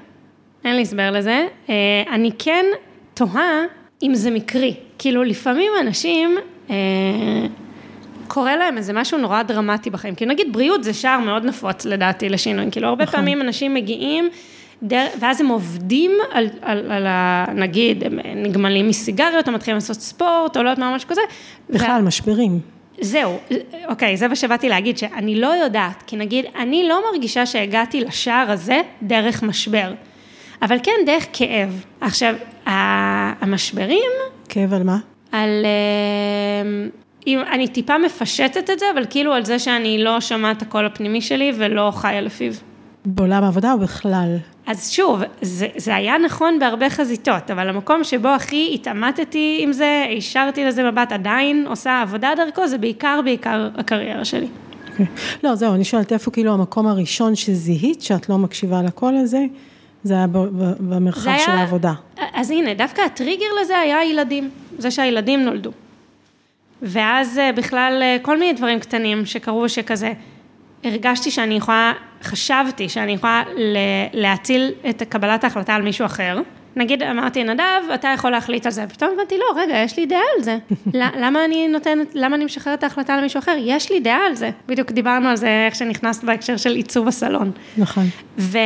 אין 0.65 0.75
לי 0.75 0.81
הסבר 0.81 1.11
לזה. 1.11 1.47
אה, 1.69 1.75
אני 2.11 2.31
כן 2.39 2.65
תוהה 3.13 3.63
אם 4.03 4.15
זה 4.15 4.31
מקרי. 4.31 4.73
כאילו, 4.97 5.23
לפעמים 5.23 5.71
אנשים... 5.81 6.37
אה, 6.69 6.75
קורה 8.27 8.55
להם 8.55 8.77
איזה 8.77 8.93
משהו 8.93 9.17
נורא 9.17 9.43
דרמטי 9.43 9.89
בחיים. 9.89 10.15
כי 10.15 10.25
נגיד 10.25 10.53
בריאות 10.53 10.83
זה 10.83 10.93
שער 10.93 11.19
מאוד 11.19 11.45
נפוץ 11.45 11.85
לדעתי 11.85 12.29
לשינוי. 12.29 12.65
כאילו 12.71 12.87
הרבה 12.87 13.03
נכון. 13.03 13.19
פעמים 13.19 13.41
אנשים 13.41 13.73
מגיעים, 13.73 14.29
דר... 14.83 15.07
ואז 15.19 15.41
הם 15.41 15.47
עובדים 15.47 16.11
על, 16.31 16.47
על, 16.61 16.91
על 16.91 17.07
ה... 17.07 17.45
נגיד, 17.55 18.03
הם 18.03 18.19
נגמלים 18.35 18.87
מסיגריות, 18.87 19.47
או 19.47 19.53
מתחילים 19.53 19.75
לעשות 19.75 19.95
ספורט, 19.95 20.57
או 20.57 20.63
לא 20.63 20.69
יודעת 20.69 20.79
מה, 20.79 20.95
משהו 20.95 21.09
כזה. 21.09 21.21
בכלל, 21.69 22.01
משברים. 22.01 22.59
זהו, 23.01 23.39
אוקיי, 23.87 24.17
זה 24.17 24.27
מה 24.27 24.35
שבאתי 24.35 24.69
להגיד, 24.69 24.97
שאני 24.97 25.35
לא 25.35 25.47
יודעת, 25.47 26.03
כי 26.07 26.15
נגיד, 26.15 26.45
אני 26.55 26.87
לא 26.87 27.01
מרגישה 27.11 27.45
שהגעתי 27.45 28.01
לשער 28.01 28.51
הזה 28.51 28.81
דרך 29.01 29.43
משבר, 29.43 29.93
אבל 30.63 30.77
כן 30.83 30.91
דרך 31.05 31.25
כאב. 31.33 31.83
עכשיו, 32.01 32.35
המשברים, 32.65 34.11
כאב 34.49 34.73
על 34.73 34.83
מה? 34.83 34.97
על... 35.31 35.65
אה, 35.65 36.87
אם 37.27 37.39
אני 37.51 37.67
טיפה 37.67 37.97
מפשטת 37.97 38.69
את 38.69 38.79
זה, 38.79 38.85
אבל 38.93 39.05
כאילו 39.09 39.33
על 39.33 39.45
זה 39.45 39.59
שאני 39.59 40.03
לא 40.03 40.21
שומעת 40.21 40.57
את 40.57 40.61
הקול 40.61 40.85
הפנימי 40.85 41.21
שלי 41.21 41.51
ולא 41.57 41.91
חיה 41.95 42.21
לפיו. 42.21 42.53
בעולם 43.05 43.43
העבודה 43.43 43.73
או 43.73 43.79
בכלל? 43.79 44.37
אז 44.67 44.91
שוב, 44.91 45.21
זה, 45.41 45.67
זה 45.77 45.95
היה 45.95 46.17
נכון 46.17 46.59
בהרבה 46.59 46.89
חזיתות, 46.89 47.51
אבל 47.51 47.69
המקום 47.69 48.03
שבו 48.03 48.27
הכי 48.27 48.71
התעמתתי 48.73 49.59
עם 49.63 49.73
זה, 49.73 50.05
השארתי 50.17 50.65
לזה 50.65 50.91
מבט, 50.91 51.11
עדיין 51.11 51.65
עושה 51.67 52.01
עבודה 52.01 52.29
דרכו, 52.37 52.67
זה 52.67 52.77
בעיקר 52.77 53.19
בעיקר 53.23 53.69
הקריירה 53.75 54.25
שלי. 54.25 54.47
אוקיי. 54.91 55.05
לא, 55.43 55.55
זהו, 55.55 55.73
אני 55.73 55.83
שואלת 55.83 56.13
איפה 56.13 56.31
כאילו 56.31 56.53
המקום 56.53 56.87
הראשון 56.87 57.35
שזיהית 57.35 58.01
שאת 58.01 58.29
לא 58.29 58.37
מקשיבה 58.37 58.81
לקול 58.81 59.17
הזה, 59.17 59.45
זה 60.03 60.13
היה 60.13 60.27
ב- 60.27 60.37
ב- 60.37 60.93
במרחב 60.95 61.21
זה 61.21 61.39
של 61.45 61.51
היה- 61.51 61.59
העבודה. 61.59 61.93
אז 62.33 62.51
הנה, 62.51 62.73
דווקא 62.73 63.01
הטריגר 63.01 63.45
לזה 63.61 63.79
היה 63.79 63.97
הילדים, 63.99 64.49
זה 64.77 64.91
שהילדים 64.91 65.39
נולדו. 65.45 65.71
ואז 66.81 67.37
אה, 67.37 67.51
בכלל 67.51 67.99
אה, 68.01 68.17
כל 68.21 68.39
מיני 68.39 68.53
דברים 68.53 68.79
קטנים 68.79 69.25
שקרו 69.25 69.69
שכזה, 69.69 70.13
הרגשתי 70.83 71.31
שאני 71.31 71.55
יכולה, 71.55 71.93
חשבתי 72.23 72.89
שאני 72.89 73.11
יכולה 73.11 73.43
להציל 74.13 74.71
את 74.89 75.03
קבלת 75.03 75.43
ההחלטה 75.43 75.75
על 75.75 75.81
מישהו 75.81 76.05
אחר. 76.05 76.39
נגיד 76.75 77.03
אמרתי, 77.03 77.43
נדב, 77.43 77.91
אתה 77.93 78.07
יכול 78.07 78.31
להחליט 78.31 78.65
על 78.65 78.71
זה, 78.71 78.87
פתאום 78.87 79.11
הבנתי, 79.13 79.37
לא, 79.37 79.61
רגע, 79.61 79.77
יש 79.77 79.97
לי 79.97 80.05
דעה 80.05 80.21
על 80.37 80.43
זה. 80.43 80.57
למה 81.23 81.45
אני 81.45 81.67
נותנת, 81.67 82.07
למה 82.13 82.35
אני 82.35 82.45
משחררת 82.45 82.79
את 82.79 82.83
ההחלטה 82.83 83.17
למישהו 83.17 83.39
אחר? 83.39 83.55
יש 83.59 83.91
לי 83.91 83.99
דעה 83.99 84.25
על 84.27 84.35
זה. 84.35 84.49
בדיוק 84.67 84.91
דיברנו 84.91 85.29
על 85.29 85.35
זה, 85.35 85.65
איך 85.65 85.75
שנכנסת 85.75 86.23
בהקשר 86.23 86.57
של 86.57 86.75
עיצוב 86.75 87.07
הסלון. 87.07 87.51
נכון. 87.77 88.03
ו... 88.37 88.57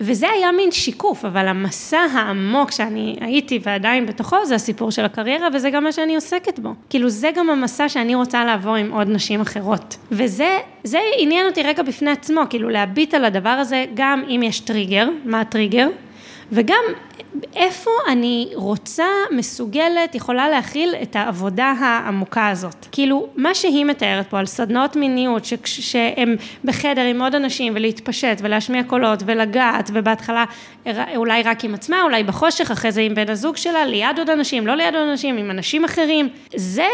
וזה 0.00 0.30
היה 0.30 0.52
מין 0.52 0.70
שיקוף, 0.70 1.24
אבל 1.24 1.48
המסע 1.48 2.00
העמוק 2.12 2.70
שאני 2.70 3.16
הייתי 3.20 3.60
ועדיין 3.62 4.06
בתוכו, 4.06 4.36
זה 4.46 4.54
הסיפור 4.54 4.90
של 4.90 5.04
הקריירה, 5.04 5.48
וזה 5.54 5.70
גם 5.70 5.84
מה 5.84 5.92
שאני 5.92 6.14
עוסקת 6.14 6.58
בו. 6.58 6.74
כאילו, 6.90 7.08
זה 7.08 7.30
גם 7.34 7.50
המסע 7.50 7.88
שאני 7.88 8.14
רוצה 8.14 8.44
לעבור 8.44 8.74
עם 8.74 8.90
עוד 8.92 9.08
נשים 9.08 9.40
אחרות. 9.40 9.96
וזה 10.10 10.58
זה 10.84 10.98
עניין 11.18 11.46
אותי 11.46 11.62
רגע 11.62 11.82
בפני 11.82 12.10
עצמו, 12.10 12.40
כאילו 12.50 12.68
להביט 12.68 13.14
על 13.14 13.24
הדבר 13.24 13.48
הזה, 13.48 13.84
גם 13.94 14.22
אם 14.28 14.40
יש 14.42 14.60
טריגר, 14.60 15.08
מה 15.24 15.40
הטריגר, 15.40 15.88
וגם 16.52 16.84
איפה 17.56 17.90
אני 18.08 18.48
רוצה, 18.54 19.06
מסוגלת, 19.30 20.14
יכולה 20.14 20.48
להכיל 20.48 20.94
את 21.02 21.16
העבודה 21.16 21.74
העמוקה 21.78 22.48
הזאת. 22.48 22.86
כאילו, 22.92 23.28
מה 23.36 23.54
שהיא 23.54 23.84
מתארת 23.84 24.30
פה 24.30 24.38
על 24.38 24.46
סדנאות 24.46 24.96
מיניות, 24.96 25.44
ש- 25.44 25.54
שהם 25.64 26.36
בחדר 26.64 27.02
עם 27.02 27.22
עוד 27.22 27.34
אנשים, 27.34 27.72
ולהתפשט, 27.76 28.38
ולהשמיע 28.40 28.82
קולות, 28.82 29.22
ולגעת, 29.26 29.90
ובהתחלה 29.92 30.44
אולי 31.16 31.42
רק 31.42 31.64
עם 31.64 31.74
עצמה, 31.74 32.02
אולי 32.02 32.24
בחושך, 32.24 32.70
אחרי 32.70 32.92
זה 32.92 33.00
עם 33.00 33.14
בן 33.14 33.30
הזוג 33.30 33.56
שלה, 33.56 33.84
ליד 33.84 34.18
עוד 34.18 34.30
אנשים, 34.30 34.66
לא 34.66 34.74
ליד 34.74 34.94
עוד 34.94 35.08
אנשים, 35.08 35.36
עם 35.36 35.50
אנשים 35.50 35.84
אחרים. 35.84 36.28
זה... 36.56 36.86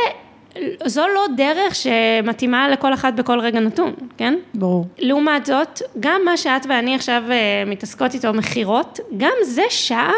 זו 0.87 1.07
לא 1.15 1.25
דרך 1.37 1.75
שמתאימה 1.75 2.69
לכל 2.69 2.95
אחת 2.95 3.15
בכל 3.15 3.41
רגע 3.41 3.61
נתון, 3.61 3.93
כן? 4.17 4.35
ברור. 4.55 4.87
לעומת 4.99 5.47
זאת, 5.47 5.83
גם 6.01 6.21
מה 6.25 6.37
שאת 6.37 6.67
ואני 6.69 6.95
עכשיו 6.95 7.23
אה, 7.31 7.37
מתעסקות 7.67 8.15
איתו, 8.15 8.33
מכירות, 8.33 9.01
גם 9.17 9.33
זה 9.43 9.63
שער 9.69 10.13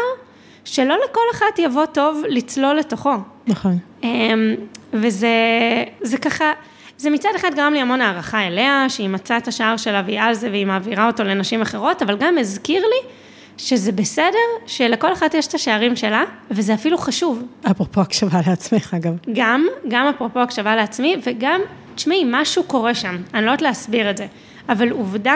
שלא 0.65 0.95
לכל 1.09 1.21
אחת 1.33 1.59
יבוא 1.59 1.85
טוב 1.85 2.23
לצלול 2.29 2.75
לתוכו. 2.75 3.13
נכון. 3.47 3.77
אמ, 4.03 4.55
וזה 4.93 5.27
זה 6.01 6.17
ככה, 6.17 6.51
זה 6.97 7.09
מצד 7.09 7.29
אחד 7.35 7.55
גרם 7.55 7.73
לי 7.73 7.79
המון 7.79 8.01
הערכה 8.01 8.47
אליה, 8.47 8.85
שהיא 8.89 9.09
מצאה 9.09 9.37
את 9.37 9.47
השער 9.47 9.77
שלה 9.77 10.01
והיא 10.05 10.21
על 10.21 10.33
זה 10.33 10.49
והיא 10.49 10.65
מעבירה 10.65 11.07
אותו 11.07 11.23
לנשים 11.23 11.61
אחרות, 11.61 12.01
אבל 12.01 12.17
גם 12.17 12.37
הזכיר 12.37 12.81
לי 12.81 13.09
שזה 13.61 13.91
בסדר 13.91 14.37
שלכל 14.67 15.13
אחת 15.13 15.33
יש 15.33 15.47
את 15.47 15.53
השערים 15.53 15.95
שלה, 15.95 16.23
וזה 16.51 16.73
אפילו 16.73 16.97
חשוב. 16.97 17.43
אפרופו 17.71 18.01
הקשבה 18.01 18.39
לעצמך, 18.47 18.93
אגב. 18.93 19.13
גם, 19.33 19.65
גם 19.87 20.07
אפרופו 20.07 20.39
הקשבה 20.39 20.75
לעצמי, 20.75 21.15
וגם, 21.23 21.61
תשמעי, 21.95 22.23
משהו 22.25 22.63
קורה 22.63 22.95
שם, 22.95 23.17
אני 23.33 23.45
לא 23.45 23.51
יודעת 23.51 23.61
להסביר 23.61 24.09
את 24.09 24.17
זה, 24.17 24.27
אבל 24.69 24.89
עובדה 24.89 25.35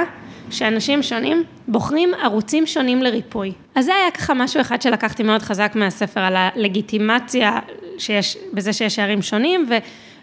שאנשים 0.51 1.03
שונים 1.03 1.43
בוחרים 1.67 2.13
ערוצים 2.13 2.65
שונים 2.65 3.03
לריפוי. 3.03 3.51
אז 3.75 3.85
זה 3.85 3.95
היה 3.95 4.11
ככה 4.11 4.33
משהו 4.33 4.61
אחד 4.61 4.81
שלקחתי 4.81 5.23
מאוד 5.23 5.41
חזק 5.41 5.71
מהספר, 5.75 6.19
על 6.19 6.35
הלגיטימציה 6.35 7.59
שיש, 7.97 8.37
בזה 8.53 8.73
שיש 8.73 8.95
שערים 8.95 9.21
שונים, 9.21 9.65
ו, 9.69 9.73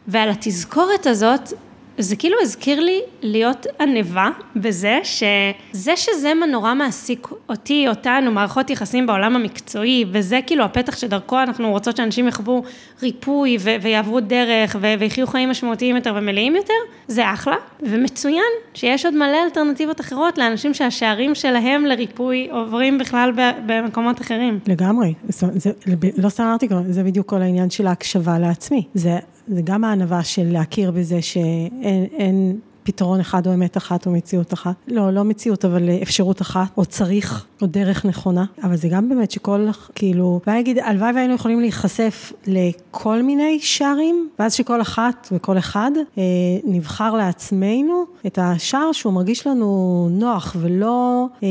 ועל 0.09 0.31
התזכורת 0.31 1.07
הזאת, 1.07 1.53
זה 1.99 2.17
כאילו 2.17 2.37
הזכיר 2.43 2.81
לי 2.81 3.01
להיות 3.23 3.67
ענווה 3.81 4.31
בזה, 4.57 4.99
שזה 5.03 5.97
שזה 5.97 6.35
מה 6.35 6.47
נורא 6.47 6.75
מעסיק 6.75 7.29
אותי, 7.49 7.89
אותנו, 7.89 8.33
מערכות 8.33 8.71
יחסים 8.71 9.07
בעולם 9.07 9.37
המקצועי, 9.37 10.05
וזה 10.13 10.41
כאילו 10.47 10.65
הפתח 10.65 10.97
שדרכו 10.97 11.43
אנחנו 11.43 11.71
רוצות 11.71 11.97
שאנשים 11.97 12.29
יחוו 12.29 12.63
ריפוי 13.03 13.57
ו- 13.61 13.77
ויעברו 13.83 14.21
דרך 14.21 14.77
ו- 14.81 14.95
ויחיו 14.99 15.27
חיים 15.27 15.51
משמעותיים 15.51 15.97
יותר 15.97 16.15
ומלאים 16.17 16.57
יותר, 16.57 16.75
זה 17.09 17.33
אחלה, 17.33 17.57
ומצוין 17.83 18.53
שיש 18.75 19.05
עוד 19.05 19.15
מלא 19.15 19.37
אלטרנטיבות 19.45 20.01
אחרות 20.01 20.39
לאנשים 20.39 20.75
שהשערים 20.75 21.35
שלהם 21.35 21.85
לריפוי 21.85 22.49
עוברים 22.51 22.99
בכלל 22.99 23.33
במקומות 23.67 24.21
אחרים. 24.21 24.59
לגמרי. 24.67 25.15
אומרת, 25.43 25.61
זה, 25.61 25.71
לא 26.17 26.29
סתם 26.29 26.43
אמרתי, 26.45 26.69
כבר, 26.69 26.81
זה 26.89 27.03
בדיוק 27.03 27.29
כל 27.29 27.43
העניין 27.43 27.71
של 27.71 27.87
ההקשבה 27.87 28.39
לעצמי. 28.39 28.85
זה, 28.95 29.19
זה 29.49 29.61
גם 29.65 29.85
הענווה 29.85 30.25
של 30.25 30.53
להכיר 30.53 30.91
בזה 30.91 31.23
שאין 31.23 32.07
אין 32.13 32.59
פתרון 32.83 33.21
אחד 33.21 33.47
או 33.47 33.55
אמת 33.55 33.77
אחת 33.77 34.07
או 34.07 34.11
מציאות 34.11 34.53
אחת. 34.53 34.75
לא, 34.89 35.11
לא 35.11 35.25
מציאות, 35.25 35.65
אבל 35.65 35.91
אפשרות 36.03 36.43
אחת, 36.43 36.69
או 36.77 36.85
צריך, 36.85 37.47
או 37.63 37.67
דרך 37.67 38.05
נכונה. 38.05 38.45
אבל 38.63 38.77
זה 38.77 38.89
גם 38.89 39.09
באמת 39.09 39.31
שכל, 39.31 39.69
כאילו, 39.95 40.41
ואני 40.47 40.61
אגיד, 40.61 40.79
הלוואי 40.79 41.13
והיינו 41.13 41.35
יכולים 41.35 41.61
להיחשף 41.61 42.33
לכל 42.47 43.23
מיני 43.23 43.59
שערים, 43.61 44.29
ואז 44.39 44.55
שכל 44.55 44.81
אחת 44.81 45.29
וכל 45.33 45.59
אחד 45.59 45.91
אה, 46.19 46.23
נבחר 46.65 47.15
לעצמנו 47.15 48.05
את 48.27 48.39
השער 48.43 48.93
שהוא 48.93 49.13
מרגיש 49.13 49.47
לנו 49.47 50.09
נוח 50.11 50.57
ולא, 50.61 51.27
אה, 51.43 51.49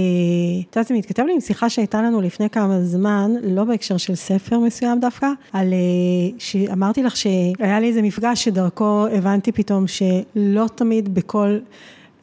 את 0.69 0.75
יודעת, 0.75 0.87
זה 0.87 0.93
מתכתב 0.93 1.23
לי 1.23 1.33
עם 1.33 1.39
שיחה 1.39 1.69
שהייתה 1.69 2.01
לנו 2.01 2.21
לפני 2.21 2.49
כמה 2.49 2.81
זמן, 2.81 3.31
לא 3.43 3.63
בהקשר 3.63 3.97
של 3.97 4.15
ספר 4.15 4.59
מסוים 4.59 4.99
דווקא, 4.99 5.27
על, 5.53 5.73
אה, 5.73 6.37
שאמרתי 6.37 7.03
לך 7.03 7.17
שהיה 7.17 7.79
לי 7.79 7.87
איזה 7.87 8.01
מפגש 8.01 8.43
שדרכו 8.43 9.05
הבנתי 9.11 9.51
פתאום 9.51 9.85
שלא 9.87 10.65
תמיד 10.75 11.13
בכל, 11.13 11.57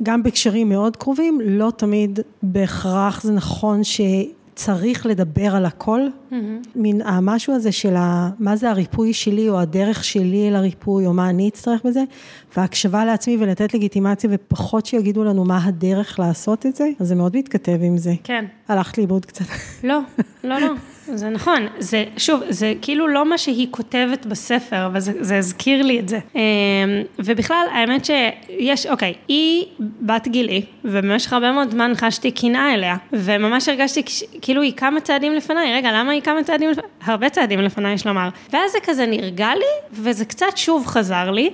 גם 0.03 0.23
בקשרים 0.23 0.69
מאוד 0.69 0.97
קרובים, 0.97 1.41
לא 1.45 1.73
תמיד 1.77 2.21
בהכרח 2.43 3.23
זה 3.23 3.33
נכון 3.33 3.81
שצריך 3.85 5.07
לדבר 5.07 5.57
על 5.57 5.65
הכל. 5.67 6.01
מין 6.75 7.03
המשהו 7.05 7.55
הזה 7.55 7.73
של 7.73 7.97
ה, 7.97 8.31
מה 8.39 8.57
זה 8.57 8.71
הריפוי 8.71 9.13
שלי 9.13 9.49
או 9.49 9.61
הדרך 9.61 10.05
שלי 10.05 10.49
אל 10.49 10.57
הריפוי 10.57 11.07
או 11.07 11.13
מה 11.13 11.31
אני 11.31 11.49
אצטרך 11.49 11.85
בזה, 11.85 12.03
והקשבה 12.57 13.05
לעצמי 13.05 13.37
ולתת 13.41 13.75
לגיטימציה 13.75 14.31
ופחות 14.33 14.87
שיגידו 14.87 15.25
לנו 15.25 15.45
מה 15.45 15.65
הדרך 15.65 16.19
לעשות 16.19 16.67
את 16.67 16.77
זה, 16.77 16.89
אז 17.01 17.09
זה 17.09 17.15
מאוד 17.15 17.37
מתכתב 17.37 17.79
עם 17.83 17.97
זה. 17.97 18.13
כן. 18.25 18.45
הלכת 18.69 18.99
לאיבוד 18.99 19.27
קצת. 19.27 19.45
לא, 19.85 19.99
לא, 20.45 20.61
לא, 20.61 20.73
זה 21.15 21.29
נכון. 21.29 21.67
זה, 21.79 22.05
שוב, 22.17 22.41
זה 22.49 22.75
כאילו 22.83 23.09
לא 23.09 23.29
מה 23.29 23.39
שהיא 23.39 23.67
כותבת 23.71 24.27
בספר, 24.27 24.87
אבל 24.87 25.01
זה, 25.01 25.13
זה 25.21 25.39
הזכיר 25.39 25.83
לי 25.83 26.01
את 26.01 26.09
זה. 26.09 26.19
אמ, 26.35 26.41
ובכלל, 27.19 27.67
האמת 27.73 28.05
שיש, 28.05 28.87
אוקיי, 28.87 29.15
היא 29.29 29.65
בת 30.01 30.29
גילי, 30.29 30.63
ובמשך 30.85 31.33
הרבה 31.33 31.53
מאוד 31.53 31.71
זמן 31.71 31.93
חשתי 31.97 32.31
קנאה 32.31 32.75
אליה, 32.75 32.97
וממש 33.13 33.69
הרגשתי 33.69 34.03
כאילו 34.43 34.63
היא 34.63 34.73
כמה 34.77 35.01
צעדים 35.01 35.33
לפניי, 35.33 35.75
רגע, 35.75 35.93
למה 35.93 36.13
היא 36.19 36.25
כמה 36.25 36.45
צעדים 36.45 36.71
לפניי? 36.71 36.91
הרבה 37.05 37.29
צעדים 37.29 37.61
לפניי, 37.61 37.95
יש 37.95 38.07
לומר. 38.07 38.29
ואז 38.53 38.73
זה 38.73 38.79
כזה 38.83 39.07
נרגע 39.07 39.49
לי, 39.55 39.89
וזה 39.93 40.25
קצת 40.25 40.57
שוב 40.57 40.87
חזר 40.87 41.31
לי. 41.31 41.51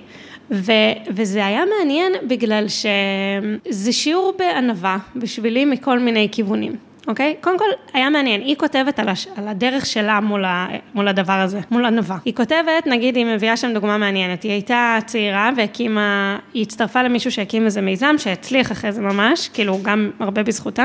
ו, 0.51 0.73
וזה 1.09 1.47
היה 1.47 1.63
מעניין 1.79 2.13
בגלל 2.29 2.67
שזה 2.69 3.93
שיעור 3.93 4.35
בענווה 4.39 4.99
בשבילי 5.17 5.65
מכל 5.65 5.99
מיני 5.99 6.29
כיוונים. 6.33 6.77
אוקיי? 7.09 7.35
קודם 7.41 7.59
כל, 7.59 7.65
היה 7.93 8.11
מעניין, 8.11 8.41
היא 8.41 8.57
כותבת 8.57 8.99
על, 8.99 9.09
הש... 9.09 9.27
על 9.37 9.49
הדרך 9.49 9.87
שלה 9.87 10.21
מול, 10.21 10.45
ה... 10.45 10.67
מול 10.95 11.09
הדבר 11.09 11.33
הזה, 11.33 11.61
מול 11.71 11.85
ענווה. 11.85 12.17
היא 12.25 12.35
כותבת, 12.35 12.87
נגיד, 12.87 13.17
היא 13.17 13.27
מביאה 13.27 13.57
שם 13.57 13.75
דוגמה 13.75 13.99
מעניינת, 13.99 14.43
היא 14.43 14.53
הייתה 14.53 14.99
צעירה 15.07 15.51
והקימה, 15.57 16.39
היא 16.55 16.63
הצטרפה 16.63 17.03
למישהו 17.03 17.31
שהקים 17.31 17.65
איזה 17.65 17.81
מיזם, 17.81 18.15
שהצליח 18.19 18.73
אחרי 18.73 18.93
זה 18.93 19.01
ממש, 19.01 19.49
כאילו, 19.49 19.79
גם 19.83 20.11
הרבה 20.21 20.43
בזכותה, 20.43 20.85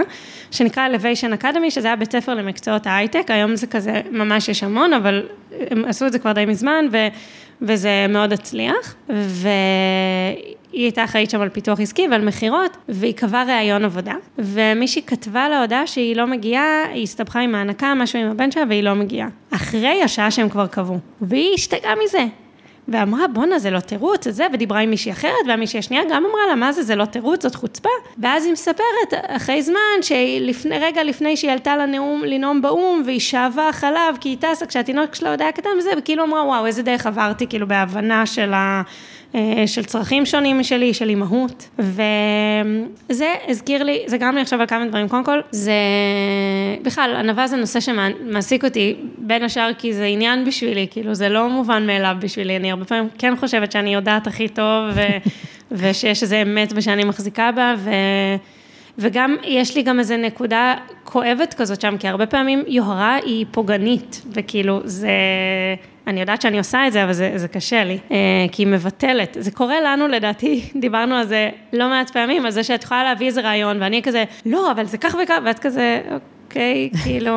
שנקרא 0.51 0.87
Elevation 0.87 1.43
Academy, 1.43 1.69
שזה 1.69 1.87
היה 1.87 1.95
בית 1.95 2.11
ספר 2.11 2.35
למקצועות 2.35 2.87
ההייטק, 2.87 3.31
היום 3.31 3.55
זה 3.55 3.67
כזה, 3.67 4.01
ממש 4.11 4.49
יש 4.49 4.63
המון, 4.63 4.93
אבל 4.93 5.27
הם 5.71 5.85
עשו 5.85 6.05
את 6.07 6.11
זה 6.11 6.19
כבר 6.19 6.31
די 6.31 6.45
מזמן, 6.45 6.85
ו... 6.91 6.97
וזה 7.61 8.05
מאוד 8.09 8.33
הצליח, 8.33 8.95
והיא 9.09 10.55
הייתה 10.71 11.03
אחראית 11.03 11.29
שם 11.29 11.41
על 11.41 11.49
פיתוח 11.49 11.79
עסקי 11.79 12.07
ועל 12.11 12.25
מכירות, 12.25 12.77
והיא 12.89 13.13
קבעה 13.13 13.43
ראיון 13.43 13.85
עבודה, 13.85 14.13
ומישהי 14.37 15.01
כתבה 15.01 15.49
לה 15.49 15.61
הודעה 15.61 15.87
שהיא 15.87 16.15
לא 16.15 16.27
מגיעה, 16.27 16.83
היא 16.93 17.03
הסתבכה 17.03 17.39
עם 17.39 17.55
ההנקה, 17.55 17.93
משהו 17.93 18.19
עם 18.19 18.31
הבן 18.31 18.51
שלה, 18.51 18.63
והיא 18.69 18.83
לא 18.83 18.93
מגיעה. 18.93 19.27
אחרי 19.51 20.03
השעה 20.03 20.31
שהם 20.31 20.49
כבר 20.49 20.67
קבעו, 20.67 20.99
והיא 21.21 21.53
השתגעה 21.53 21.93
מזה. 22.03 22.25
ואמרה, 22.91 23.27
בואנה, 23.27 23.59
זה 23.59 23.69
לא 23.69 23.79
תירוץ, 23.79 24.27
זה, 24.27 24.47
ודיברה 24.53 24.79
עם 24.79 24.89
מישהי 24.89 25.11
אחרת, 25.11 25.33
והמישהי 25.47 25.79
השנייה 25.79 26.03
גם 26.09 26.25
אמרה 26.25 26.47
לה, 26.49 26.55
מה 26.55 26.71
זה, 26.71 26.83
זה 26.83 26.95
לא 26.95 27.05
תירוץ, 27.05 27.43
זאת 27.43 27.55
חוצפה. 27.55 27.89
ואז 28.17 28.45
היא 28.45 28.53
מספרת, 28.53 29.13
אחרי 29.27 29.61
זמן, 29.61 30.01
שלפני, 30.01 30.79
רגע 30.79 31.03
לפני 31.03 31.37
שהיא 31.37 31.51
עלתה 31.51 31.77
לנאום, 31.77 32.23
לנאום 32.25 32.61
באו"ם, 32.61 33.01
והיא 33.05 33.19
שאבה 33.19 33.69
חלב, 33.71 34.17
כי 34.21 34.29
היא 34.29 34.37
טסה, 34.39 34.65
כשהתינוק 34.65 35.15
שלה 35.15 35.29
עוד 35.29 35.41
היה 35.41 35.51
קטן 35.51 35.69
וזה, 35.77 35.89
וכאילו 35.97 36.23
אמרה, 36.23 36.45
וואו, 36.45 36.65
איזה 36.65 36.83
דרך 36.83 37.07
עברתי, 37.07 37.47
כאילו, 37.47 37.67
בהבנה 37.67 38.25
של 38.25 38.53
ה... 38.53 38.81
אה, 39.35 39.63
של 39.67 39.83
צרכים 39.83 40.25
שונים 40.25 40.59
משלי, 40.59 40.93
של 40.93 41.09
אימהות, 41.09 41.69
וזה 41.79 43.33
הזכיר 43.47 43.83
לי, 43.83 44.03
זה 44.05 44.17
גרם 44.17 44.35
לי 44.35 44.41
עכשיו 44.41 44.61
על 44.61 44.67
כמה 44.67 44.85
דברים. 44.85 45.09
קודם 45.09 45.23
כל, 45.23 45.39
זה, 45.51 45.71
בכלל, 46.83 47.15
ענווה 47.15 47.47
זה 47.47 47.55
נושא 47.57 47.79
שמעסיק 47.79 48.65
אותי, 48.65 48.95
בין 49.17 49.43
השאר 49.43 49.71
כי 49.77 49.93
זה 49.93 50.05
עניין 50.05 50.45
בשבילי, 50.45 50.87
כאילו 50.91 51.13
זה 51.13 51.29
לא 51.29 51.49
מובן 51.49 51.87
מאליו 51.87 52.15
בשבילי, 52.19 52.57
אני 52.57 52.71
הרבה 52.71 52.85
פעמים 52.85 53.09
כן 53.17 53.35
חושבת 53.35 53.71
שאני 53.71 53.93
יודעת 53.93 54.27
הכי 54.27 54.47
טוב, 54.47 54.89
ו, 54.93 55.01
ושיש 55.71 56.23
איזה 56.23 56.41
אמת 56.41 56.73
ושאני 56.75 57.03
מחזיקה 57.03 57.51
בה, 57.51 57.73
ו... 57.77 57.89
וגם, 58.97 59.35
יש 59.43 59.75
לי 59.75 59.81
גם 59.81 59.99
איזה 59.99 60.17
נקודה 60.17 60.75
כואבת 61.03 61.53
כזאת 61.53 61.81
שם, 61.81 61.97
כי 61.97 62.07
הרבה 62.07 62.25
פעמים 62.25 62.63
יוהרה 62.67 63.15
היא 63.15 63.45
פוגענית, 63.51 64.21
וכאילו, 64.33 64.79
זה... 64.83 65.09
אני 66.09 66.19
יודעת 66.19 66.41
שאני 66.41 66.57
עושה 66.57 66.87
את 66.87 66.93
זה, 66.93 67.03
אבל 67.03 67.13
זה, 67.13 67.31
זה 67.35 67.47
קשה 67.47 67.83
לי, 67.83 67.97
אה, 68.11 68.17
כי 68.51 68.61
היא 68.61 68.67
מבטלת. 68.67 69.37
זה 69.39 69.51
קורה 69.51 69.81
לנו, 69.81 70.07
לדעתי, 70.07 70.61
דיברנו 70.81 71.15
על 71.15 71.27
זה 71.27 71.49
לא 71.73 71.89
מעט 71.89 72.09
פעמים, 72.09 72.45
על 72.45 72.51
זה 72.51 72.63
שאת 72.63 72.83
יכולה 72.83 73.03
להביא 73.03 73.27
איזה 73.27 73.41
רעיון, 73.41 73.81
ואני 73.81 74.01
כזה, 74.01 74.23
לא, 74.45 74.71
אבל 74.71 74.85
זה 74.85 74.97
כך 74.97 75.15
וכך, 75.23 75.37
ואת 75.45 75.59
כזה, 75.59 76.01
אוקיי, 76.49 76.89
כאילו, 77.03 77.35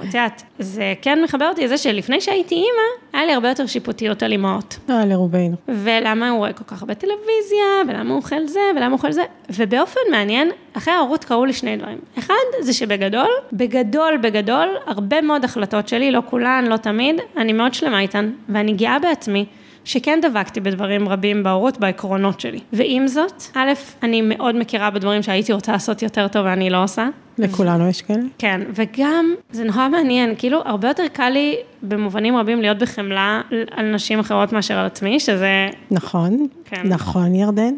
את 0.00 0.06
יודעת, 0.06 0.42
זה 0.58 0.94
כן 1.02 1.22
מחבר 1.24 1.48
אותי 1.48 1.64
לזה 1.64 1.78
שלפני 1.78 2.20
שהייתי 2.20 2.54
אימא, 2.54 3.12
היה 3.12 3.26
לי 3.26 3.32
הרבה 3.32 3.48
יותר 3.48 3.66
שיפוטיות 3.66 4.22
על 4.22 4.32
אימהות. 4.32 4.78
אה, 4.90 5.04
לרובנו. 5.06 5.56
ולמה 5.68 6.30
הוא 6.30 6.38
רואה 6.38 6.52
כל 6.52 6.64
כך 6.64 6.80
הרבה 6.82 6.94
טלוויזיה, 6.94 7.66
ולמה 7.88 8.10
הוא 8.10 8.16
אוכל 8.16 8.46
זה, 8.46 8.60
ולמה 8.76 8.86
הוא 8.86 8.92
אוכל 8.92 9.12
זה, 9.12 9.22
ובאופן 9.50 10.00
מעניין, 10.10 10.50
אחרי 10.72 10.94
ההורות 10.94 11.24
קרו 11.24 11.44
לי 11.44 11.52
שני 11.52 11.76
דברים. 11.76 11.98
אחד, 12.18 12.34
זה 12.60 12.72
שבגדול, 12.72 13.30
בגדול, 13.52 14.16
בגדול, 14.16 14.68
הרבה 14.86 15.20
מאוד 15.20 15.44
החלטות 15.44 15.88
שלי, 15.88 16.10
לא 16.10 16.22
כולן, 16.30 16.64
לא 16.68 16.76
תמיד, 16.76 17.20
אני 17.36 17.52
מאוד 17.52 17.74
שלמה 17.74 18.00
איתן, 18.00 18.30
ואני 18.48 18.72
גאה 18.72 18.98
בעצמי. 18.98 19.46
שכן 19.84 20.18
דבקתי 20.22 20.60
בדברים 20.60 21.08
רבים 21.08 21.42
בהורות, 21.42 21.78
בעקרונות 21.78 22.40
שלי. 22.40 22.60
ועם 22.72 23.08
זאת, 23.08 23.42
א', 23.54 23.72
אני 24.02 24.22
מאוד 24.22 24.56
מכירה 24.58 24.90
בדברים 24.90 25.22
שהייתי 25.22 25.52
רוצה 25.52 25.72
לעשות 25.72 26.02
יותר 26.02 26.28
טוב 26.28 26.46
ואני 26.46 26.70
לא 26.70 26.82
עושה. 26.82 27.08
לכולנו 27.38 27.88
יש 27.88 28.02
כאלה. 28.02 28.22
כן, 28.38 28.60
וגם, 28.74 29.34
זה 29.50 29.64
נורא 29.64 29.88
מעניין, 29.88 30.34
כאילו, 30.38 30.60
הרבה 30.64 30.88
יותר 30.88 31.02
קל 31.12 31.28
לי 31.28 31.56
במובנים 31.82 32.36
רבים 32.36 32.60
להיות 32.60 32.78
בחמלה 32.78 33.40
על 33.70 33.94
נשים 33.94 34.18
אחרות 34.18 34.52
מאשר 34.52 34.78
על 34.78 34.86
עצמי, 34.86 35.20
שזה... 35.20 35.68
נכון, 35.90 36.46
כן. 36.64 36.82
נכון, 36.84 37.34
ירדן. 37.34 37.74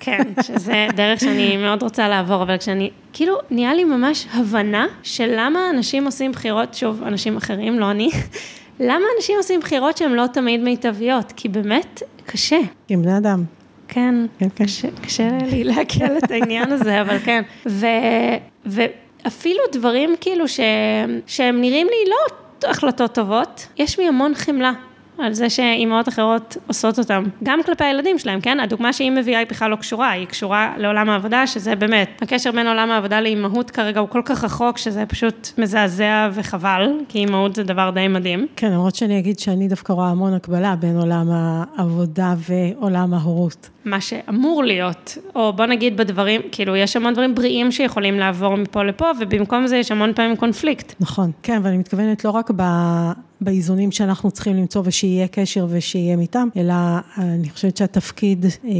כן, 0.00 0.22
שזה 0.42 0.86
דרך 0.96 1.20
שאני 1.20 1.56
מאוד 1.56 1.82
רוצה 1.82 2.08
לעבור, 2.08 2.42
אבל 2.42 2.56
כשאני, 2.56 2.90
כאילו, 3.12 3.34
נהיה 3.50 3.74
לי 3.74 3.84
ממש 3.84 4.26
הבנה 4.34 4.86
של 5.02 5.34
למה 5.36 5.70
אנשים 5.70 6.04
עושים 6.04 6.32
בחירות, 6.32 6.74
שוב, 6.74 7.02
אנשים 7.06 7.36
אחרים, 7.36 7.78
לא 7.78 7.90
אני, 7.90 8.10
למה 8.80 9.04
אנשים 9.16 9.36
עושים 9.36 9.60
בחירות 9.60 9.96
שהן 9.96 10.12
לא 10.12 10.26
תמיד 10.26 10.60
מיטביות? 10.60 11.32
כי 11.36 11.48
באמת, 11.48 12.02
קשה. 12.26 12.58
עם 12.88 13.02
בני 13.02 13.16
אדם. 13.16 13.44
כן, 13.88 14.14
כן, 14.38 14.48
כן. 14.56 14.64
קשה, 14.64 14.88
קשה 15.02 15.28
לי 15.50 15.64
לעכל 15.64 16.18
את 16.24 16.30
העניין 16.30 16.72
הזה, 16.72 17.00
אבל 17.00 17.18
כן. 17.18 17.42
ו, 17.66 17.86
ואפילו 18.66 19.60
דברים 19.72 20.14
כאילו 20.20 20.48
ש, 20.48 20.60
שהם 21.26 21.60
נראים 21.60 21.86
לי 21.86 22.10
לא 22.10 22.70
החלטות 22.70 23.14
טובות, 23.14 23.66
יש 23.76 23.96
בי 23.96 24.06
המון 24.06 24.34
חמלה. 24.34 24.72
על 25.18 25.32
זה 25.32 25.50
שאימהות 25.50 26.08
אחרות 26.08 26.56
עושות 26.66 26.98
אותם, 26.98 27.24
גם 27.42 27.62
כלפי 27.66 27.84
הילדים 27.84 28.18
שלהם, 28.18 28.40
כן? 28.40 28.60
הדוגמה 28.60 28.92
שהיא 28.92 29.10
מביאה 29.10 29.38
היא 29.38 29.46
בכלל 29.50 29.70
לא 29.70 29.76
קשורה, 29.76 30.10
היא 30.10 30.26
קשורה 30.26 30.74
לעולם 30.76 31.10
העבודה, 31.10 31.46
שזה 31.46 31.76
באמת, 31.76 32.22
הקשר 32.22 32.52
בין 32.52 32.66
עולם 32.66 32.90
העבודה 32.90 33.20
לאימהות 33.20 33.70
כרגע 33.70 34.00
הוא 34.00 34.08
כל 34.08 34.22
כך 34.24 34.44
רחוק, 34.44 34.78
שזה 34.78 35.06
פשוט 35.06 35.48
מזעזע 35.58 36.28
וחבל, 36.32 36.92
כי 37.08 37.18
אימהות 37.18 37.54
זה 37.54 37.62
דבר 37.62 37.90
די 37.90 38.08
מדהים. 38.08 38.46
כן, 38.56 38.72
למרות 38.72 38.94
שאני 38.94 39.18
אגיד 39.18 39.38
שאני 39.38 39.68
דווקא 39.68 39.92
רואה 39.92 40.08
המון 40.08 40.34
הקבלה 40.34 40.76
בין 40.76 40.96
עולם 40.96 41.26
העבודה 41.30 42.34
ועולם 42.48 43.14
ההורות. 43.14 43.68
מה 43.84 44.00
שאמור 44.00 44.64
להיות, 44.64 45.18
או 45.34 45.52
בוא 45.52 45.66
נגיד 45.66 45.96
בדברים, 45.96 46.40
כאילו 46.52 46.76
יש 46.76 46.96
המון 46.96 47.12
דברים 47.12 47.34
בריאים 47.34 47.72
שיכולים 47.72 48.18
לעבור 48.18 48.56
מפה 48.56 48.82
לפה, 48.82 49.10
ובמקום 49.20 49.66
זה 49.66 49.76
יש 49.76 49.92
המון 49.92 50.12
פעמים 50.12 50.36
קונפליקט. 50.36 50.94
נכון, 51.00 51.30
כן, 51.42 51.60
ואני 51.62 51.78
מתכוונת 51.78 52.24
לא 52.24 52.30
רק 52.30 52.50
ב... 52.56 52.62
באיזונים 53.40 53.92
שאנחנו 53.92 54.30
צריכים 54.30 54.56
למצוא 54.56 54.82
ושיהיה 54.84 55.28
קשר 55.28 55.66
ושיהיה 55.70 56.18
איתם, 56.18 56.48
אלא 56.56 56.74
אני 57.18 57.50
חושבת 57.50 57.76
שהתפקיד, 57.76 58.46
אה, 58.64 58.70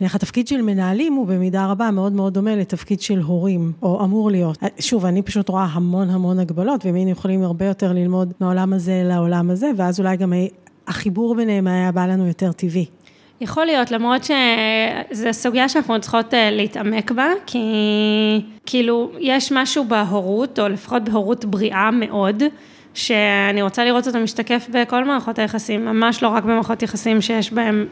איך 0.00 0.14
התפקיד 0.14 0.48
של 0.48 0.62
מנהלים 0.62 1.12
הוא 1.12 1.26
במידה 1.26 1.66
רבה 1.66 1.90
מאוד 1.90 2.12
מאוד 2.12 2.34
דומה 2.34 2.56
לתפקיד 2.56 3.00
של 3.00 3.18
הורים, 3.18 3.72
או 3.82 4.04
אמור 4.04 4.30
להיות. 4.30 4.58
שוב, 4.80 5.06
אני 5.06 5.22
פשוט 5.22 5.48
רואה 5.48 5.64
המון 5.72 6.10
המון 6.10 6.38
הגבלות, 6.38 6.86
והם 6.86 6.94
היינו 6.94 7.10
יכולים 7.10 7.42
הרבה 7.42 7.64
יותר 7.64 7.92
ללמוד 7.92 8.32
מהעולם 8.40 8.72
הזה 8.72 9.02
לעולם 9.04 9.50
הזה, 9.50 9.70
ואז 9.76 10.00
אולי 10.00 10.16
גם 10.16 10.32
החיבור 10.86 11.34
ביניהם 11.34 11.66
היה 11.66 11.92
בא 11.92 12.06
לנו 12.06 12.26
יותר 12.26 12.52
טבעי. 12.52 12.86
יכול 13.40 13.64
להיות, 13.64 13.90
למרות 13.90 14.22
שזו 14.24 15.28
סוגיה 15.32 15.68
שאנחנו 15.68 16.00
צריכות 16.00 16.34
אה, 16.34 16.50
להתעמק 16.50 17.10
בה, 17.10 17.26
כי 17.46 17.62
כאילו 18.66 19.10
יש 19.18 19.52
משהו 19.52 19.84
בהורות, 19.84 20.58
או 20.58 20.68
לפחות 20.68 21.04
בהורות 21.04 21.44
בריאה 21.44 21.90
מאוד, 21.90 22.42
שאני 22.94 23.62
רוצה 23.62 23.84
לראות 23.84 24.06
אותו 24.06 24.18
משתקף 24.18 24.66
בכל 24.72 25.04
מערכות 25.04 25.38
היחסים, 25.38 25.84
ממש 25.84 26.22
לא 26.22 26.28
רק 26.28 26.44
במערכות 26.44 26.82
יחסים 26.82 27.20
שיש 27.20 27.52
בהם 27.52 27.86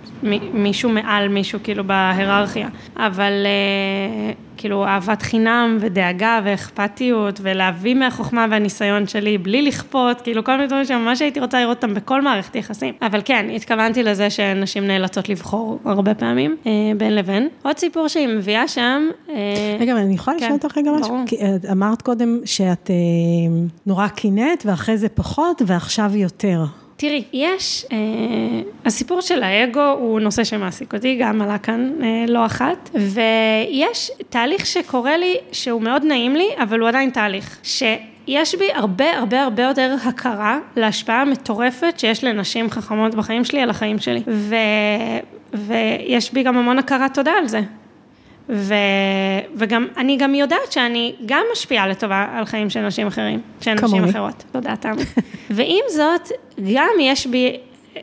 מישהו 0.53 0.91
מעל 0.91 1.29
מישהו, 1.29 1.59
כאילו 1.63 1.85
בהיררכיה, 1.85 2.69
אבל 2.97 3.33
אה, 3.47 4.33
כאילו 4.57 4.85
אהבת 4.87 5.23
חינם 5.23 5.79
ודאגה 5.81 6.41
ואכפתיות 6.45 7.41
ולהביא 7.43 7.95
מהחוכמה 7.95 8.47
והניסיון 8.51 9.07
שלי 9.07 9.39
בלי 9.39 9.63
לכפות, 9.63 10.21
כאילו 10.21 10.45
כל 10.45 10.57
מיני 10.57 10.67
דברים 10.67 10.85
שממש 10.85 11.23
הייתי 11.23 11.41
רוצה 11.41 11.61
לראות 11.61 11.77
אותם 11.77 11.95
בכל 11.95 12.23
מערכת 12.23 12.57
יחסים. 12.57 12.95
אבל 13.03 13.21
כן, 13.25 13.47
התכוונתי 13.55 14.03
לזה 14.03 14.31
שנשים 14.31 14.87
נאלצות 14.87 15.29
לבחור 15.29 15.79
הרבה 15.85 16.15
פעמים 16.15 16.57
אה, 16.67 16.73
בין 16.97 17.15
לבין. 17.15 17.49
עוד 17.63 17.79
סיפור 17.79 18.09
שהיא 18.09 18.29
מביאה 18.29 18.69
שם. 18.69 19.03
אה, 19.31 19.35
רגע, 19.81 19.93
אבל 19.93 20.01
אני 20.01 20.15
יכולה 20.15 20.37
לשאול 20.37 20.51
כן, 20.51 20.55
אותך 20.65 20.79
רגע 20.79 20.91
משהו? 20.93 21.17
כי 21.27 21.37
אמרת 21.73 22.03
קודם 22.03 22.39
שאת 22.45 22.91
נורא 23.87 24.09
קינאת 24.09 24.67
ואחרי 24.89 24.99
זה 24.99 25.09
פחות 25.09 25.63
ועכשיו 25.67 26.11
יותר. 26.17 26.65
תראי, 26.97 27.25
יש, 27.33 27.87
אה, 27.93 27.97
הסיפור 28.85 29.21
של 29.21 29.43
האגו 29.43 29.81
הוא 29.99 30.21
נושא 30.21 30.45
שמעסיק 30.45 30.95
אותי, 30.95 31.17
גם 31.21 31.43
עלה 31.43 31.59
כאן 31.59 31.93
אה, 32.03 32.25
לא 32.29 32.47
אחת, 32.47 32.91
ויש 32.95 34.11
תהליך 34.29 34.67
שקורה 34.67 35.17
לי, 35.17 35.37
שהוא 35.53 35.83
מאוד 35.83 36.05
נעים 36.05 36.37
לי, 36.37 36.49
אבל 36.63 36.81
הוא 36.81 36.89
עדיין 36.89 37.11
תהליך, 37.11 37.59
שיש 37.63 38.55
בי 38.59 38.73
הרבה 38.75 39.19
הרבה 39.19 39.43
הרבה 39.43 39.63
יותר 39.63 39.95
הכרה 40.05 40.59
להשפעה 40.77 41.23
המטורפת 41.23 41.95
שיש 41.99 42.25
לנשים 42.25 42.71
חכמות 42.71 43.15
בחיים 43.15 43.45
שלי 43.45 43.61
על 43.61 43.71
החיים 43.71 43.99
שלי, 43.99 44.23
ו, 44.27 44.55
ויש 45.55 46.33
בי 46.33 46.43
גם 46.43 46.57
המון 46.57 46.79
הכרת 46.79 47.15
תודה 47.15 47.33
על 47.33 47.49
זה. 47.49 47.61
ו, 48.49 48.75
וגם, 49.55 49.87
אני 49.97 50.17
גם 50.17 50.35
יודעת 50.35 50.73
שאני 50.73 51.15
גם 51.27 51.43
משפיעה 51.53 51.89
לטובה 51.89 52.27
על 52.33 52.45
חיים 52.45 52.71
של 52.71 52.87
נשים 52.87 53.07
אחרים, 53.07 53.41
של 53.61 53.75
נשים 53.75 54.05
אחרות, 54.05 54.45
תודה 54.53 54.77
תמי. 54.77 55.03
ועם 55.51 55.85
זאת, 55.89 56.29
גם 56.75 56.91
יש 57.01 57.27
בי 57.27 57.57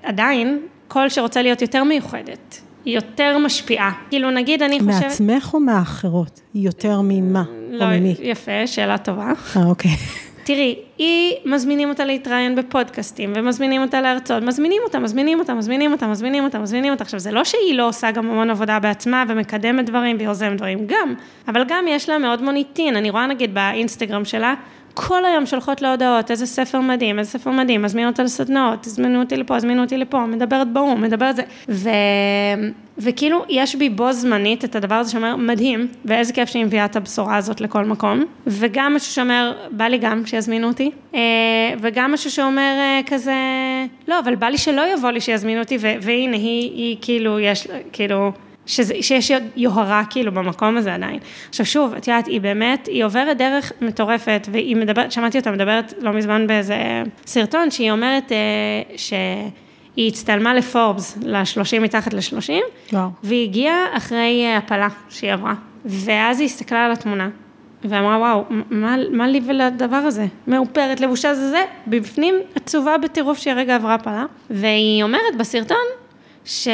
עדיין 0.04 0.60
קול 0.88 1.10
שרוצה 1.10 1.42
להיות 1.42 1.62
יותר 1.62 1.84
מיוחדת, 1.84 2.62
יותר 2.86 3.38
משפיעה. 3.38 3.92
כאילו 4.10 4.32
נגיד 4.32 4.62
אני 4.62 4.80
חושבת... 4.80 5.04
מעצמך 5.04 5.54
או 5.54 5.60
מהאחרות? 5.60 6.42
יותר 6.56 7.02
ממה? 7.04 7.44
לא, 7.70 7.86
או 7.86 7.90
ממי? 7.90 8.16
יפה, 8.20 8.68
שאלה 8.68 8.98
טובה. 8.98 9.32
אה, 9.58 9.66
אוקיי. 9.66 9.92
תראי, 10.46 10.76
היא, 10.98 11.36
מזמינים 11.46 11.90
אותה 11.90 12.06
להתראיין 12.06 12.56
בפודקאסטים, 12.56 13.34
ומזמינים 13.36 13.82
אותה 13.82 14.02
להרצות, 14.02 14.44
מזמינים 14.44 14.82
אותה, 14.86 15.00
מזמינים 15.00 15.40
אותה, 15.40 15.54
מזמינים 15.54 15.92
אותה, 15.92 16.08
מזמינים 16.08 16.44
אותה, 16.44 16.60
מזמינים 16.60 16.94
אותה. 16.94 17.04
עכשיו, 17.04 17.20
זה 17.20 17.32
לא 17.32 17.44
שהיא 17.44 17.78
לא 17.78 17.88
עושה 17.88 18.12
גם 18.12 18.30
המון 18.32 18.50
עבודה 18.50 18.80
בעצמה, 18.80 19.24
ומקדמת 19.28 19.86
דברים, 19.86 20.18
ויוזמת 20.20 20.58
דברים, 20.58 20.80
גם, 20.86 21.14
אבל 21.48 21.64
גם 21.68 21.86
יש 21.88 22.10
לה 22.10 22.18
מאוד 22.18 22.42
מוניטין, 22.42 22.96
אני 22.96 23.10
רואה 23.10 23.28
נגיד 23.28 23.54
באינסטגרם 23.54 24.26
שלה, 24.26 24.54
כל 24.94 25.26
היום 25.26 25.46
שולחות 25.46 25.82
לה 25.82 25.92
הודעות, 25.92 26.32
איזה 26.32 26.46
ספר 26.46 26.80
מדהים, 26.80 27.20
איזה 27.20 27.32
ספר 27.32 27.52
מדהים, 27.52 27.82
מזמינו 27.82 28.10
אותה 28.10 28.24
לסדנאות, 28.24 28.80
תזמינו 28.82 29.20
אותי 29.20 29.38
לפה, 29.38 29.56
הזמינו 29.56 29.82
אותי 29.82 29.98
לפה, 29.98 30.26
מדברת 30.26 30.68
באו"ם, 30.68 31.02
מדברת 31.02 31.36
זה, 31.36 31.44
ו... 31.70 31.90
וכאילו, 32.98 33.44
יש 33.50 33.76
בי 33.76 33.90
בו 33.90 34.14
זמנית 34.14 34.66
את 34.66 34.76
הדבר 34.76 34.96
הזה 34.96 35.12
שאומר, 35.12 35.36
מדהים, 35.36 35.88
ואיזה 36.06 36.34
כיף 36.34 36.50
שהיא 36.50 36.66
מביאה 36.66 36.86
את 36.86 36.96
הבשורה 36.96 37.38
הזאת 37.38 37.62
לכל 37.62 37.86
מקום, 37.86 38.26
וגם 38.48 38.96
משהו 38.96 39.14
שאומר, 39.14 39.54
בא 39.72 39.86
לי 39.86 39.98
גם 39.98 40.26
שיזמינו 40.26 40.68
אותי, 40.68 40.92
אה, 41.16 41.20
וגם 41.82 42.12
משהו 42.12 42.32
שאומר 42.32 42.76
אה, 42.78 43.02
כזה, 43.06 43.36
לא, 44.08 44.20
אבל 44.20 44.36
בא 44.36 44.48
לי 44.48 44.58
שלא 44.58 44.94
יבוא 44.94 45.12
לי 45.12 45.22
שיזמינו 45.22 45.62
אותי, 45.62 45.78
והנה, 45.82 46.38
היא, 46.38 46.72
היא 46.72 46.98
כאילו, 47.02 47.40
יש, 47.40 47.68
כאילו, 47.94 48.32
שזה, 48.66 48.94
שיש 49.02 49.32
יוהרה 49.56 50.04
כאילו 50.10 50.32
במקום 50.32 50.78
הזה 50.78 50.94
עדיין. 50.94 51.20
עכשיו 51.50 51.66
שוב, 51.66 51.94
את 51.94 52.08
יודעת, 52.08 52.28
היא 52.28 52.42
באמת, 52.42 52.88
היא 52.88 53.06
עוברת 53.06 53.38
דרך 53.38 53.72
מטורפת, 53.82 54.48
והיא 54.52 54.76
מדברת, 54.76 55.12
שמעתי 55.12 55.38
אותה 55.38 55.52
מדברת 55.52 55.94
לא 56.02 56.12
מזמן 56.12 56.48
באיזה 56.48 56.76
סרטון, 57.26 57.72
שהיא 57.72 57.92
אומרת 57.92 58.32
אה, 58.32 58.98
שהיא 59.96 60.08
הצטלמה 60.08 60.54
לפורבס, 60.54 61.18
לשלושים 61.22 61.84
מתחת 61.84 62.14
לשלושים, 62.14 62.64
והיא 63.24 63.44
הגיעה 63.44 63.86
אחרי 63.98 64.54
הפלה 64.58 64.88
שהיא 65.10 65.34
עברה. 65.34 65.54
ואז 65.86 66.40
היא 66.40 66.46
הסתכלה 66.46 66.86
על 66.86 66.92
התמונה, 66.92 67.30
ואמרה, 67.84 68.18
וואו, 68.18 68.44
מה, 68.70 68.96
מה 69.12 69.28
לי 69.28 69.42
ולדבר 69.46 69.96
הזה? 69.96 70.26
מאופרת, 70.48 71.00
לבושה 71.00 71.36
זה 71.36 71.50
זה, 71.50 71.62
בפנים 71.88 72.36
עצובה 72.56 72.98
בטירוף 72.98 73.38
שהיא 73.38 73.54
הרגע 73.54 73.76
עברה 73.76 73.94
הפלה. 73.94 74.26
והיא 74.50 75.04
אומרת 75.04 75.38
בסרטון, 75.38 75.86
ש... 76.46 76.68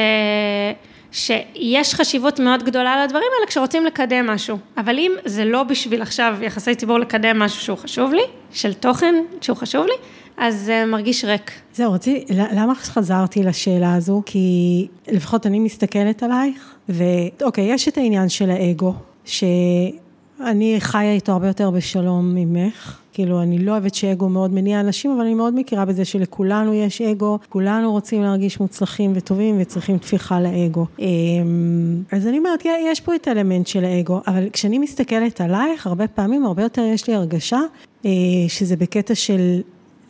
שיש 1.12 1.94
חשיבות 1.94 2.40
מאוד 2.40 2.64
גדולה 2.64 3.04
לדברים 3.04 3.28
האלה 3.36 3.48
כשרוצים 3.48 3.86
לקדם 3.86 4.28
משהו. 4.28 4.58
אבל 4.78 5.00
אם 5.00 5.12
זה 5.26 5.46
לא 5.46 5.64
בשביל 5.64 6.02
עכשיו 6.02 6.38
יחסי 6.42 6.76
ציבור 6.76 7.00
לקדם 7.00 7.40
משהו 7.40 7.62
שהוא 7.62 7.78
חשוב 7.78 8.14
לי, 8.14 8.24
של 8.52 8.74
תוכן 8.74 9.16
שהוא 9.42 9.58
חשוב 9.58 9.86
לי, 9.86 9.94
אז 10.42 10.62
זה 10.62 10.84
מרגיש 10.88 11.26
ריק. 11.26 11.52
זהו, 11.74 11.94
רציתי, 11.94 12.34
למה 12.34 12.76
חזרתי 12.76 13.44
לשאלה 13.44 13.96
הזו? 13.96 14.22
כי 14.26 14.88
לפחות 15.08 15.46
אני 15.46 15.60
מסתכלת 15.60 16.24
עלייך, 16.24 16.76
ואוקיי, 16.90 17.74
יש 17.74 17.88
את 17.88 17.98
העניין 17.98 18.30
של 18.30 18.50
האגו, 18.50 18.94
שאני 19.26 20.76
חיה 20.80 21.14
איתו 21.14 21.32
הרבה 21.32 21.48
יותר 21.48 21.70
בשלום 21.72 22.36
ממך. 22.36 22.98
כאילו, 23.14 23.42
אני 23.42 23.60
לא 23.60 23.72
אוהבת 23.72 23.96
שאגו 23.96 24.30
מאוד 24.30 24.54
מניע 24.54 24.80
אנשים, 24.80 25.12
אבל 25.12 25.22
אני 25.22 25.34
מאוד 25.34 25.54
מכירה 25.60 25.86
בזה 25.86 26.06
שלכולנו 26.06 26.74
יש 26.74 27.02
אגו, 27.02 27.40
כולנו 27.50 27.92
רוצים 27.92 28.24
להרגיש 28.24 28.60
מוצלחים 28.60 29.12
וטובים 29.16 29.58
וצריכים 29.60 29.98
תפיחה 29.98 30.40
לאגו. 30.42 30.86
אמ, 31.00 32.04
אז 32.12 32.28
אני 32.28 32.38
אומרת, 32.38 32.64
יש 32.92 33.02
פה 33.02 33.16
את 33.16 33.28
האלמנט 33.28 33.68
של 33.68 33.86
האגו, 33.86 34.22
אבל 34.28 34.50
כשאני 34.54 34.78
מסתכלת 34.78 35.42
עלייך, 35.42 35.88
הרבה 35.88 36.08
פעמים, 36.08 36.46
הרבה 36.46 36.64
יותר 36.64 36.82
יש 36.82 37.08
לי 37.08 37.16
הרגשה 37.16 37.60
אה, 38.06 38.12
שזה 38.48 38.76
בקטע 38.76 39.16
של 39.16 39.62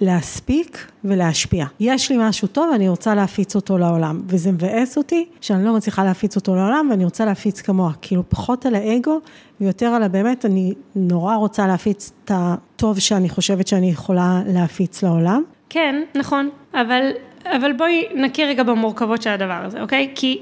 להספיק 0.02 0.92
ולהשפיע. 1.04 1.66
יש 1.80 2.12
לי 2.12 2.18
משהו 2.20 2.48
טוב, 2.48 2.74
אני 2.76 2.90
רוצה 2.90 3.16
להפיץ 3.16 3.56
אותו 3.56 3.78
לעולם, 3.78 4.22
וזה 4.28 4.52
מבאס 4.52 4.98
אותי 4.98 5.26
שאני 5.42 5.66
לא 5.66 5.76
מצליחה 5.76 6.04
להפיץ 6.04 6.36
אותו 6.36 6.56
לעולם, 6.56 6.88
ואני 6.92 7.04
רוצה 7.04 7.26
להפיץ 7.26 7.62
כמוה, 7.62 7.92
כאילו 8.02 8.24
פחות 8.30 8.66
על 8.66 8.76
האגו, 8.76 9.20
ויותר 9.62 9.86
על 9.86 10.04
הבאמת, 10.04 10.46
אני 10.46 10.74
נורא 10.96 11.36
רוצה 11.36 11.68
להפיץ 11.68 12.12
את 12.26 12.32
הטוב 12.34 13.00
שאני 13.00 13.30
חושבת 13.30 13.68
שאני 13.68 13.90
יכולה 13.90 14.42
להפיץ 14.48 15.04
לעולם. 15.04 15.44
כן, 15.70 16.04
נכון, 16.16 16.50
אבל, 16.74 17.12
אבל 17.46 17.74
בואי 17.74 18.06
נכיר 18.16 18.48
רגע 18.48 18.64
במורכבות 18.64 19.22
של 19.22 19.30
הדבר 19.30 19.62
הזה, 19.66 19.82
אוקיי? 19.82 20.12
כי 20.16 20.42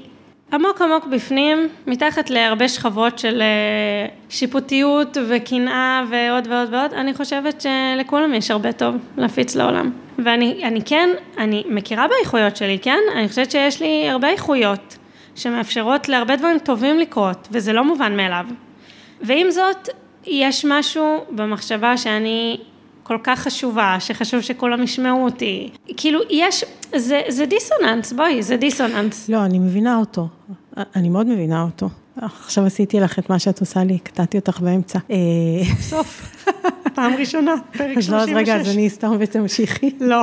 עמוק 0.52 0.82
עמוק 0.82 1.06
בפנים, 1.06 1.68
מתחת 1.86 2.30
להרבה 2.30 2.68
שכבות 2.68 3.18
של 3.18 3.42
אה, 3.42 4.06
שיפוטיות 4.28 5.16
וקנאה 5.28 6.04
ועוד 6.10 6.46
ועוד 6.46 6.74
ועוד, 6.74 6.92
אני 6.94 7.14
חושבת 7.14 7.60
שלכולם 7.60 8.34
יש 8.34 8.50
הרבה 8.50 8.72
טוב 8.72 8.94
להפיץ 9.16 9.56
לעולם. 9.56 9.90
ואני 10.18 10.80
כן, 10.84 11.08
אני 11.38 11.64
מכירה 11.68 12.06
באיכויות 12.08 12.56
שלי, 12.56 12.78
כן? 12.82 12.98
אני 13.14 13.28
חושבת 13.28 13.50
שיש 13.50 13.80
לי 13.82 14.08
הרבה 14.08 14.28
איכויות 14.28 14.96
שמאפשרות 15.34 16.08
להרבה 16.08 16.36
דברים 16.36 16.58
טובים 16.58 16.98
לקרות, 16.98 17.48
וזה 17.50 17.72
לא 17.72 17.84
מובן 17.84 18.16
מאליו. 18.16 18.46
ועם 19.20 19.50
זאת, 19.50 19.88
יש 20.26 20.64
משהו 20.64 21.24
במחשבה 21.30 21.96
שאני 21.96 22.60
כל 23.10 23.18
כך 23.22 23.38
חשובה, 23.38 23.96
שחשוב 24.00 24.40
שכולם 24.40 24.82
ישמעו 24.82 25.24
אותי. 25.24 25.70
כאילו, 25.96 26.20
יש, 26.30 26.64
זה, 26.96 27.20
זה 27.28 27.46
דיסוננס, 27.46 28.12
בואי, 28.12 28.42
זה 28.42 28.56
דיסוננס. 28.56 29.28
לא, 29.28 29.44
אני 29.44 29.58
מבינה 29.58 29.96
אותו. 29.96 30.28
אני 30.96 31.08
מאוד 31.08 31.26
מבינה 31.26 31.62
אותו. 31.62 31.88
עכשיו 32.16 32.66
עשיתי 32.66 33.00
לך 33.00 33.18
את 33.18 33.30
מה 33.30 33.38
שאת 33.38 33.60
עושה 33.60 33.84
לי, 33.84 33.98
קטעתי 33.98 34.38
אותך 34.38 34.60
באמצע. 34.60 34.98
סוף, 35.80 36.44
פעם 36.94 37.12
ראשונה, 37.14 37.54
פרק 37.72 38.00
36. 38.00 38.08
אז 38.08 38.10
לא, 38.10 38.16
אז 38.22 38.28
רגע, 38.28 38.56
אז 38.56 38.68
אני 38.68 38.86
אסתום 38.86 39.16
ותמשיכי. 39.20 39.90
לא. 40.00 40.22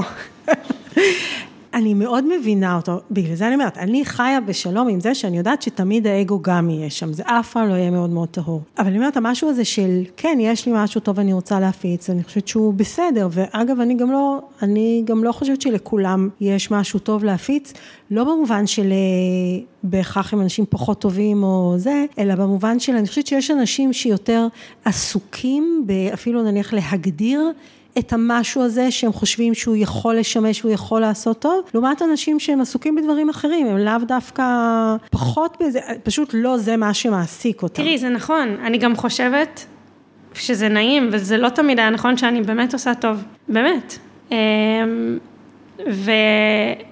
אני 1.78 1.94
מאוד 1.94 2.26
מבינה 2.40 2.76
אותו, 2.76 3.00
בגלל 3.12 3.36
זה 3.36 3.48
אני 3.48 3.56
אומרת, 3.56 3.78
אני 3.78 4.06
חיה 4.06 4.42
בשלום 4.42 4.88
עם 4.88 5.00
זה 5.00 5.16
שאני 5.16 5.38
יודעת 5.38 5.62
שתמיד 5.62 6.08
האגו 6.08 6.42
גם 6.42 6.70
יהיה 6.70 6.90
שם, 6.90 7.14
זה 7.14 7.24
אף 7.26 7.52
פעם 7.52 7.70
לא 7.70 7.74
יהיה 7.74 7.92
מאוד 7.92 8.10
מאוד 8.10 8.28
טהור. 8.28 8.62
אבל 8.78 8.88
אני 8.88 8.98
אומרת, 8.98 9.18
המשהו 9.18 9.50
הזה 9.50 9.66
של, 9.66 10.04
כן, 10.18 10.38
יש 10.42 10.66
לי 10.66 10.72
משהו 10.76 11.02
טוב 11.02 11.18
ואני 11.18 11.34
רוצה 11.34 11.60
להפיץ, 11.60 12.10
אני 12.10 12.24
חושבת 12.24 12.48
שהוא 12.48 12.74
בסדר, 12.74 13.28
ואגב, 13.32 13.80
אני 13.80 13.94
גם 13.96 14.12
לא, 14.12 14.42
אני 14.62 15.02
גם 15.06 15.24
לא 15.24 15.32
חושבת 15.32 15.62
שלכולם 15.62 16.30
יש 16.42 16.72
משהו 16.72 17.00
טוב 17.00 17.24
להפיץ, 17.24 17.74
לא 18.12 18.24
במובן 18.24 18.68
של 18.68 18.92
אה, 18.92 19.64
בהכרח 19.84 20.34
הם 20.34 20.42
אנשים 20.42 20.66
פחות 20.70 21.02
טובים 21.02 21.44
או 21.44 21.76
זה, 21.78 22.06
אלא 22.20 22.36
במובן 22.36 22.80
של, 22.80 22.96
אני 22.96 23.08
חושבת 23.08 23.28
שיש 23.28 23.52
אנשים 23.52 23.94
שיותר 23.94 24.48
עסוקים, 24.86 25.88
אפילו 26.14 26.44
נניח 26.44 26.74
להגדיר, 26.74 27.52
את 28.00 28.14
המשהו 28.14 28.64
הזה 28.64 28.92
שהם 28.92 29.14
חושבים 29.14 29.54
שהוא 29.54 29.76
יכול 29.76 30.16
לשמש 30.16 30.66
והוא 30.66 30.74
יכול 30.74 31.02
לעשות 31.02 31.40
טוב, 31.40 31.62
לעומת 31.74 32.02
אנשים 32.02 32.40
שהם 32.40 32.62
עסוקים 32.62 32.96
בדברים 32.96 33.30
אחרים, 33.30 33.68
הם 33.68 33.78
לאו 33.78 33.98
דווקא 34.08 34.44
פחות 35.12 35.58
בזה, 35.62 35.80
פשוט 36.04 36.30
לא 36.34 36.58
זה 36.58 36.78
מה 36.78 36.94
שמעסיק 36.94 37.64
אותם. 37.64 37.84
תראי, 37.84 37.98
זה 37.98 38.10
נכון, 38.10 38.58
אני 38.64 38.78
גם 38.78 38.96
חושבת 38.96 39.66
שזה 40.34 40.70
נעים, 40.70 41.10
וזה 41.12 41.38
לא 41.38 41.50
תמיד 41.50 41.80
היה 41.80 41.90
נכון 41.90 42.18
שאני 42.18 42.42
באמת 42.42 42.74
עושה 42.74 42.94
טוב, 42.96 43.24
באמת. 43.48 43.98
אמ, 44.32 44.38
ו, 45.92 46.12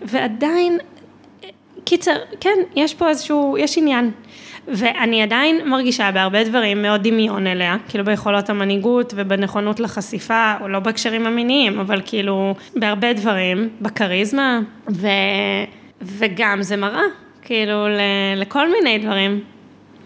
ועדיין, 0.01 0.77
קיצר, 1.83 2.15
כן, 2.39 2.59
יש 2.75 2.93
פה 2.93 3.09
איזשהו, 3.09 3.57
יש 3.59 3.77
עניין. 3.77 4.11
ואני 4.67 5.21
עדיין 5.21 5.69
מרגישה 5.69 6.11
בהרבה 6.11 6.43
דברים 6.43 6.81
מאוד 6.81 7.03
דמיון 7.03 7.47
אליה, 7.47 7.75
כאילו 7.89 8.05
ביכולות 8.05 8.49
המנהיגות 8.49 9.13
ובנכונות 9.17 9.79
לחשיפה, 9.79 10.53
או 10.61 10.67
לא 10.67 10.79
בהקשרים 10.79 11.27
המיניים, 11.27 11.79
אבל 11.79 12.01
כאילו 12.05 12.55
בהרבה 12.75 13.13
דברים, 13.13 13.69
בכריזמה, 13.81 14.59
ו... 14.91 15.07
וגם 16.01 16.61
זה 16.61 16.77
מראה, 16.77 17.03
כאילו 17.41 17.87
ל... 17.87 17.99
לכל 18.35 18.71
מיני 18.71 18.97
דברים. 18.97 19.41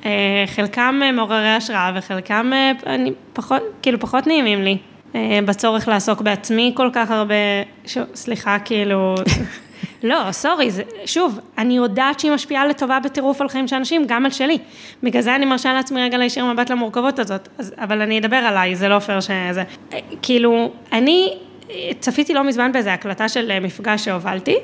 אה, 0.06 0.44
חלקם 0.48 1.02
מעוררי 1.14 1.50
השראה 1.50 1.92
וחלקם 1.96 2.52
אה, 2.54 2.72
אני 2.86 3.12
פחות, 3.34 3.62
כאילו 3.82 4.00
פחות 4.00 4.28
נעימים 4.28 4.62
לי. 4.62 4.78
אה, 5.16 5.40
בצורך 5.46 5.88
לעסוק 5.88 6.22
בעצמי 6.22 6.74
כל 6.76 6.90
כך 6.94 7.12
הרבה, 7.12 7.36
ש... 7.86 7.98
סליחה, 8.16 8.58
כאילו... 8.60 9.16
לא, 10.04 10.32
סורי, 10.32 10.72
זה, 10.72 10.84
שוב, 11.06 11.40
אני 11.58 11.78
יודעת 11.78 12.20
שהיא 12.20 12.32
משפיעה 12.32 12.68
לטובה 12.68 13.00
בטירוף 13.00 13.42
על 13.42 13.50
חיים 13.50 13.68
של 13.68 13.76
אנשים, 13.76 14.04
גם 14.08 14.26
על 14.26 14.32
שלי. 14.32 14.58
בגלל 15.04 15.22
זה 15.22 15.36
אני 15.36 15.46
מרשה 15.46 15.74
לעצמי 15.74 16.02
רגע 16.02 16.18
להישאר 16.18 16.54
מבט 16.54 16.70
למורכבות 16.70 17.20
הזאת, 17.20 17.50
אז, 17.58 17.74
אבל 17.78 18.02
אני 18.02 18.20
אדבר 18.20 18.36
עליי, 18.36 18.76
זה 18.76 18.88
לא 18.88 19.00
פייר 19.00 19.20
שזה. 19.20 19.64
כאילו, 20.22 20.72
אני 20.92 21.38
צפיתי 22.00 22.34
לא 22.34 22.44
מזמן 22.44 22.72
באיזו 22.72 22.90
הקלטה 22.90 23.30
של 23.30 23.60
מפגש 23.60 24.06
שהובלתי, 24.06 24.56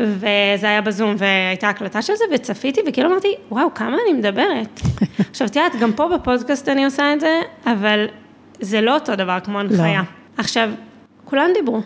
וזה 0.00 0.66
היה 0.66 0.80
בזום, 0.80 1.14
והייתה 1.18 1.68
הקלטה 1.68 2.02
של 2.02 2.14
זה, 2.14 2.24
וצפיתי, 2.32 2.80
וכאילו 2.86 3.10
אמרתי, 3.10 3.34
וואו, 3.50 3.74
כמה 3.74 3.96
אני 4.04 4.18
מדברת. 4.18 4.80
עכשיו, 5.30 5.46
את 5.46 5.56
יודעת, 5.56 5.76
גם 5.80 5.92
פה 5.92 6.08
בפודקאסט 6.08 6.68
אני 6.68 6.84
עושה 6.84 7.12
את 7.12 7.20
זה, 7.20 7.40
אבל 7.66 8.06
זה 8.60 8.80
לא 8.80 8.94
אותו 8.94 9.16
דבר 9.16 9.38
כמו 9.44 9.60
הנחיה. 9.60 9.98
לא. 10.00 10.06
עכשיו, 10.38 10.70
כולם 11.24 11.50
דיברו. 11.54 11.80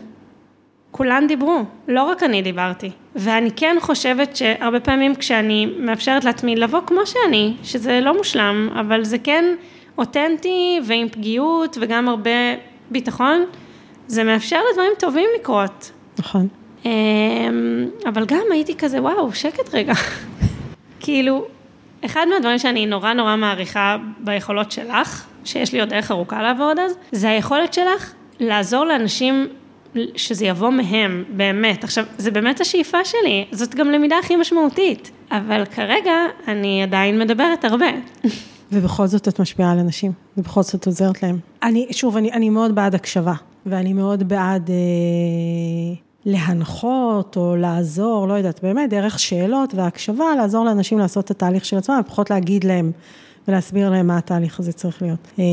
כולן 0.90 1.26
דיברו, 1.26 1.64
לא 1.88 2.02
רק 2.02 2.22
אני 2.22 2.42
דיברתי. 2.42 2.90
ואני 3.16 3.50
כן 3.56 3.76
חושבת 3.80 4.36
שהרבה 4.36 4.80
פעמים 4.80 5.14
כשאני 5.14 5.66
מאפשרת 5.78 6.24
לעצמי 6.24 6.56
לבוא 6.56 6.80
כמו 6.86 7.00
שאני, 7.06 7.54
שזה 7.62 8.00
לא 8.00 8.16
מושלם, 8.16 8.68
אבל 8.80 9.04
זה 9.04 9.18
כן 9.18 9.44
אותנטי 9.98 10.80
ועם 10.86 11.08
פגיעות 11.08 11.78
וגם 11.80 12.08
הרבה 12.08 12.30
ביטחון, 12.90 13.44
זה 14.06 14.24
מאפשר 14.24 14.58
לדברים 14.70 14.92
טובים 14.98 15.28
לקרות. 15.40 15.90
נכון. 16.18 16.48
אמ, 16.84 16.90
אבל 18.06 18.26
גם 18.26 18.42
הייתי 18.50 18.74
כזה, 18.74 19.02
וואו, 19.02 19.32
שקט 19.32 19.74
רגע. 19.74 19.92
כאילו, 21.00 21.46
אחד 22.04 22.26
מהדברים 22.30 22.58
שאני 22.58 22.86
נורא 22.86 23.12
נורא 23.12 23.36
מעריכה 23.36 23.96
ביכולות 24.18 24.72
שלך, 24.72 25.26
שיש 25.44 25.72
לי 25.72 25.80
עוד 25.80 25.88
דרך 25.88 26.10
ארוכה 26.10 26.42
לעבוד 26.42 26.78
אז, 26.78 26.96
זה 27.12 27.30
היכולת 27.30 27.74
שלך 27.74 28.12
לעזור 28.40 28.84
לאנשים 28.84 29.48
שזה 30.16 30.46
יבוא 30.46 30.70
מהם, 30.70 31.24
באמת. 31.36 31.84
עכשיו, 31.84 32.04
זה 32.18 32.30
באמת 32.30 32.60
השאיפה 32.60 33.04
שלי, 33.04 33.46
זאת 33.52 33.74
גם 33.74 33.90
למידה 33.90 34.18
הכי 34.18 34.36
משמעותית, 34.36 35.10
אבל 35.30 35.64
כרגע 35.64 36.12
אני 36.48 36.82
עדיין 36.82 37.18
מדברת 37.18 37.64
הרבה. 37.64 37.86
ובכל 38.72 39.06
זאת 39.06 39.28
את 39.28 39.40
משפיעה 39.40 39.72
על 39.72 39.78
אנשים, 39.78 40.12
ובכל 40.36 40.62
זאת 40.62 40.86
עוזרת 40.86 41.22
להם. 41.22 41.38
אני, 41.62 41.86
שוב, 41.90 42.16
אני, 42.16 42.32
אני 42.32 42.50
מאוד 42.50 42.74
בעד 42.74 42.94
הקשבה, 42.94 43.34
ואני 43.66 43.92
מאוד 43.92 44.28
בעד 44.28 44.70
אה, 44.70 45.94
להנחות 46.24 47.36
או 47.36 47.56
לעזור, 47.56 48.28
לא 48.28 48.34
יודעת, 48.34 48.62
באמת, 48.62 48.90
דרך 48.90 49.18
שאלות 49.18 49.74
והקשבה, 49.74 50.24
לעזור 50.36 50.64
לאנשים 50.64 50.98
לעשות 50.98 51.24
את 51.24 51.30
התהליך 51.30 51.64
של 51.64 51.76
עצמם, 51.76 52.00
ופחות 52.04 52.30
להגיד 52.30 52.64
להם 52.64 52.92
ולהסביר 53.48 53.90
להם 53.90 54.06
מה 54.06 54.18
התהליך 54.18 54.60
הזה 54.60 54.72
צריך 54.72 55.02
להיות. 55.02 55.28
אה, 55.38 55.44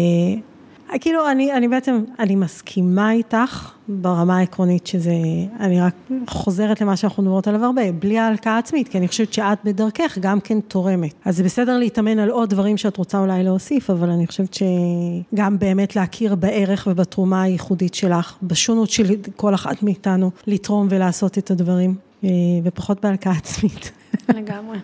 כאילו, 1.02 1.32
אני, 1.32 1.54
אני 1.54 1.68
בעצם, 1.68 2.04
אני 2.20 2.36
מסכימה 2.36 3.12
איתך 3.12 3.72
ברמה 3.88 4.38
העקרונית 4.38 4.88
שזה, 4.88 5.12
אני 5.60 5.82
רק 5.82 5.94
חוזרת 6.28 6.82
למה 6.82 6.98
שאנחנו 6.98 7.24
מדברות 7.24 7.48
עליו 7.48 7.66
הרבה, 7.66 7.92
בלי 7.92 8.20
ההלקאה 8.20 8.58
עצמית, 8.58 8.88
כי 8.88 8.98
אני 8.98 9.08
חושבת 9.08 9.34
שאת 9.34 9.58
בדרכך 9.64 10.18
גם 10.22 10.40
כן 10.40 10.60
תורמת. 10.60 11.14
אז 11.26 11.38
זה 11.38 11.44
בסדר 11.44 11.78
להתאמן 11.78 12.20
על 12.20 12.30
עוד 12.30 12.50
דברים 12.50 12.78
שאת 12.78 12.98
רוצה 12.98 13.20
אולי 13.20 13.44
להוסיף, 13.44 13.90
אבל 13.90 14.10
אני 14.10 14.28
חושבת 14.28 14.54
שגם 14.54 15.60
באמת 15.60 15.96
להכיר 15.96 16.36
בערך 16.36 16.88
ובתרומה 16.92 17.42
הייחודית 17.42 17.94
שלך, 17.94 18.38
בשונות 18.42 18.90
של 18.90 19.16
כל 19.36 19.54
אחת 19.54 19.84
מאיתנו, 19.84 20.32
לתרום 20.48 20.88
ולעשות 20.90 21.38
את 21.38 21.52
הדברים, 21.52 21.96
אה, 22.24 22.30
ופחות 22.64 23.06
בהלקאה 23.06 23.34
עצמית. 23.34 23.92
לגמרי. 24.30 24.78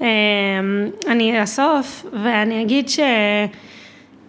אמ, 0.00 0.06
אני 1.08 1.42
אסוף, 1.42 2.06
ואני 2.12 2.62
אגיד 2.62 2.88
ש... 2.88 3.00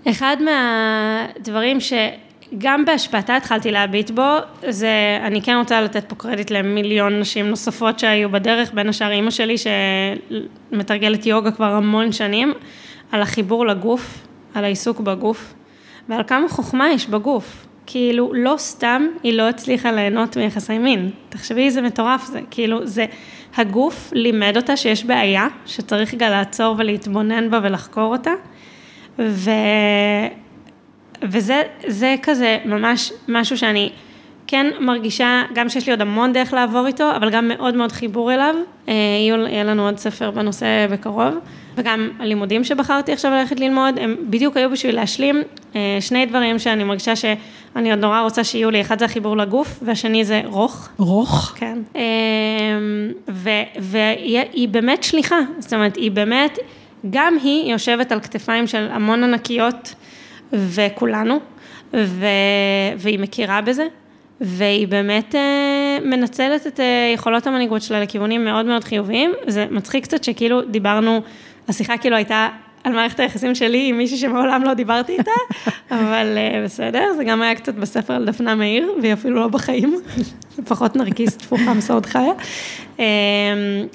אחד 0.07 0.37
מהדברים 0.45 1.77
שגם 1.79 2.85
בהשפעתה 2.85 3.35
התחלתי 3.35 3.71
להביט 3.71 4.11
בו, 4.11 4.35
זה, 4.69 5.19
אני 5.23 5.41
כן 5.41 5.55
רוצה 5.57 5.81
לתת 5.81 6.09
פה 6.09 6.15
קרדיט 6.15 6.51
למיליון 6.51 7.19
נשים 7.19 7.49
נוספות 7.49 7.99
שהיו 7.99 8.29
בדרך, 8.29 8.73
בין 8.73 8.89
השאר 8.89 9.11
אימא 9.11 9.31
שלי 9.31 9.55
שמתרגלת 9.57 11.25
יוגה 11.25 11.51
כבר 11.51 11.73
המון 11.73 12.11
שנים, 12.11 12.53
על 13.11 13.21
החיבור 13.21 13.65
לגוף, 13.65 14.27
על 14.53 14.63
העיסוק 14.63 14.99
בגוף, 14.99 15.53
ועל 16.09 16.23
כמה 16.27 16.49
חוכמה 16.49 16.89
יש 16.89 17.07
בגוף. 17.07 17.65
כאילו, 17.85 18.33
לא 18.33 18.55
סתם 18.57 19.07
היא 19.23 19.33
לא 19.33 19.49
הצליחה 19.49 19.91
ליהנות 19.91 20.37
מיחסי 20.37 20.77
מין. 20.77 21.09
תחשבי 21.29 21.65
איזה 21.65 21.81
מטורף 21.81 22.25
זה, 22.25 22.39
כאילו, 22.51 22.87
זה, 22.87 23.05
הגוף 23.55 24.09
לימד 24.13 24.57
אותה 24.57 24.77
שיש 24.77 25.05
בעיה, 25.05 25.47
שצריך 25.65 26.15
גם 26.15 26.31
לעצור 26.31 26.75
ולהתבונן 26.77 27.51
בה 27.51 27.59
ולחקור 27.63 28.11
אותה. 28.11 28.31
ו... 29.27 29.51
וזה 31.23 32.15
כזה 32.21 32.57
ממש 32.65 33.13
משהו 33.27 33.57
שאני 33.57 33.89
כן 34.47 34.67
מרגישה, 34.79 35.43
גם 35.53 35.69
שיש 35.69 35.85
לי 35.85 35.91
עוד 35.91 36.01
המון 36.01 36.33
דרך 36.33 36.53
לעבור 36.53 36.87
איתו, 36.87 37.11
אבל 37.15 37.29
גם 37.29 37.47
מאוד 37.47 37.75
מאוד 37.75 37.91
חיבור 37.91 38.33
אליו. 38.33 38.55
אה, 38.87 38.93
יהיה 39.47 39.63
לנו 39.63 39.85
עוד 39.85 39.97
ספר 39.97 40.31
בנושא 40.31 40.87
בקרוב, 40.91 41.33
וגם 41.75 42.09
הלימודים 42.19 42.63
שבחרתי 42.63 43.11
עכשיו 43.11 43.31
ללכת 43.31 43.59
ללמוד, 43.59 43.99
הם 43.99 44.15
בדיוק 44.29 44.57
היו 44.57 44.69
בשביל 44.69 44.95
להשלים 44.95 45.41
אה, 45.75 45.97
שני 45.99 46.25
דברים 46.25 46.59
שאני 46.59 46.83
מרגישה 46.83 47.15
שאני 47.15 47.91
עוד 47.91 47.99
נורא 47.99 48.21
רוצה 48.21 48.43
שיהיו 48.43 48.71
לי, 48.71 48.81
אחד 48.81 48.99
זה 48.99 49.05
החיבור 49.05 49.37
לגוף, 49.37 49.79
והשני 49.81 50.25
זה 50.25 50.41
רוך. 50.45 50.89
רוך? 50.97 51.53
כן. 51.55 51.77
אה, 51.95 52.01
והיא 53.79 54.69
באמת 54.69 55.03
שליחה, 55.03 55.39
זאת 55.59 55.73
אומרת, 55.73 55.95
היא 55.95 56.11
באמת... 56.11 56.59
גם 57.09 57.37
היא 57.43 57.71
יושבת 57.71 58.11
על 58.11 58.19
כתפיים 58.19 58.67
של 58.67 58.87
המון 58.91 59.23
ענקיות 59.23 59.95
וכולנו, 60.53 61.39
ו... 61.93 62.25
והיא 62.97 63.19
מכירה 63.19 63.61
בזה, 63.61 63.87
והיא 64.41 64.87
באמת 64.87 65.35
אה, 65.35 65.97
מנצלת 66.05 66.67
את 66.67 66.79
אה, 66.79 67.11
יכולות 67.13 67.47
המנהיגות 67.47 67.81
שלה 67.81 68.01
לכיוונים 68.01 68.45
מאוד 68.45 68.65
מאוד 68.65 68.83
חיוביים. 68.83 69.33
זה 69.47 69.65
מצחיק 69.71 70.03
קצת 70.03 70.23
שכאילו 70.23 70.61
דיברנו, 70.61 71.21
השיחה 71.67 71.97
כאילו 71.97 72.15
הייתה 72.15 72.49
על 72.83 72.93
מערכת 72.93 73.19
היחסים 73.19 73.55
שלי 73.55 73.87
עם 73.89 73.97
מישהי 73.97 74.17
שמעולם 74.17 74.63
לא 74.63 74.73
דיברתי 74.73 75.17
איתה, 75.17 75.31
אבל 75.91 76.37
uh, 76.37 76.65
בסדר, 76.65 77.13
זה 77.15 77.23
גם 77.23 77.41
היה 77.41 77.55
קצת 77.55 77.75
בספר 77.75 78.13
על 78.13 78.25
דפנה 78.25 78.55
מאיר, 78.55 78.91
והיא 79.01 79.13
אפילו 79.13 79.35
לא 79.35 79.47
בחיים, 79.47 79.95
לפחות 80.59 80.95
נרקיסט 80.95 81.39
תפוחה 81.39 81.73
מסעוד 81.73 82.05
חיה. 82.05 82.31
Um, 82.97 83.01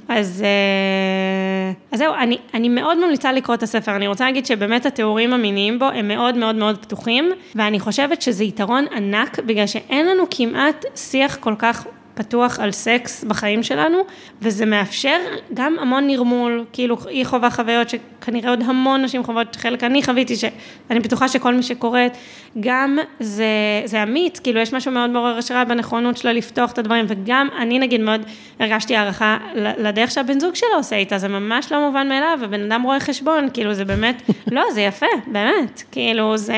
אז, 0.09 0.45
uh, 0.45 1.93
אז 1.93 1.99
זהו, 1.99 2.15
אני, 2.15 2.39
אני 2.55 2.69
מאוד 2.69 2.99
ממליצה 2.99 3.33
לקרוא 3.33 3.55
את 3.55 3.63
הספר, 3.63 3.97
אני 3.97 4.07
רוצה 4.07 4.25
להגיד 4.25 4.47
שבאמת 4.47 4.87
התיאורים 4.87 5.33
המיניים 5.33 5.79
בו 5.79 5.85
הם 5.85 6.09
מאוד 6.09 6.37
מאוד 6.37 6.55
מאוד 6.55 6.79
פתוחים, 6.79 7.31
ואני 7.55 7.81
חושבת 7.81 8.23
שזה 8.23 8.45
יתרון 8.45 8.85
ענק, 8.97 9.39
בגלל 9.39 9.67
שאין 9.67 10.07
לנו 10.07 10.25
כמעט 10.31 10.85
שיח 10.97 11.37
כל 11.37 11.55
כך 11.59 11.87
פתוח 12.17 12.61
על 12.61 12.71
סקס 12.71 13.25
בחיים 13.25 13.63
שלנו, 13.63 13.99
וזה 14.43 14.67
מאפשר 14.67 15.17
גם 15.55 15.77
המון 15.81 16.07
נרמול, 16.07 16.65
כאילו 16.73 16.97
היא 17.09 17.25
חווה 17.25 17.51
חוויות 17.51 17.89
שכנראה 17.89 18.51
עוד 18.51 18.63
המון 18.63 19.03
נשים 19.03 19.25
חוות, 19.25 19.57
חלק 19.57 19.85
אני 19.85 20.03
חוויתי, 20.03 20.37
שאני 20.37 21.01
בטוחה 21.01 21.29
שכל 21.29 21.55
מי 21.55 21.63
שקוראת, 21.63 22.17
גם 22.61 22.99
זה, 23.21 23.47
זה 23.85 24.03
אמיץ, 24.03 24.39
כאילו 24.39 24.61
יש 24.61 24.73
משהו 24.73 24.93
מאוד 24.93 25.11
מעורר 25.11 25.39
השראה 25.39 25.65
בנכונות 25.65 26.17
שלה 26.17 26.33
לפתוח 26.33 26.73
את 26.73 26.79
הדברים, 26.79 27.05
וגם 27.09 27.49
אני 27.59 27.79
נגיד 27.79 28.01
מאוד 28.01 28.21
הרגשתי 28.61 28.97
הערכה 28.97 29.39
לדרך 29.55 30.11
שהבן 30.11 30.41
זוג 30.41 30.55
שלה 30.55 30.77
עושה 30.77 30.97
איתה, 30.97 31.19
זה 31.19 31.29
ממש 31.29 31.73
לא 31.73 31.87
מובן 31.87 32.09
מאליו, 32.09 32.39
ובן 32.43 32.73
אדם 32.73 32.83
רואה 32.83 33.01
חשבון, 33.01 33.49
כאילו 33.53 33.75
זה 33.75 33.85
באמת, 33.85 34.23
לא, 34.53 34.63
זה 34.75 34.81
יפה, 34.81 35.07
באמת, 35.27 35.83
כאילו 35.93 36.37
זה... 36.37 36.57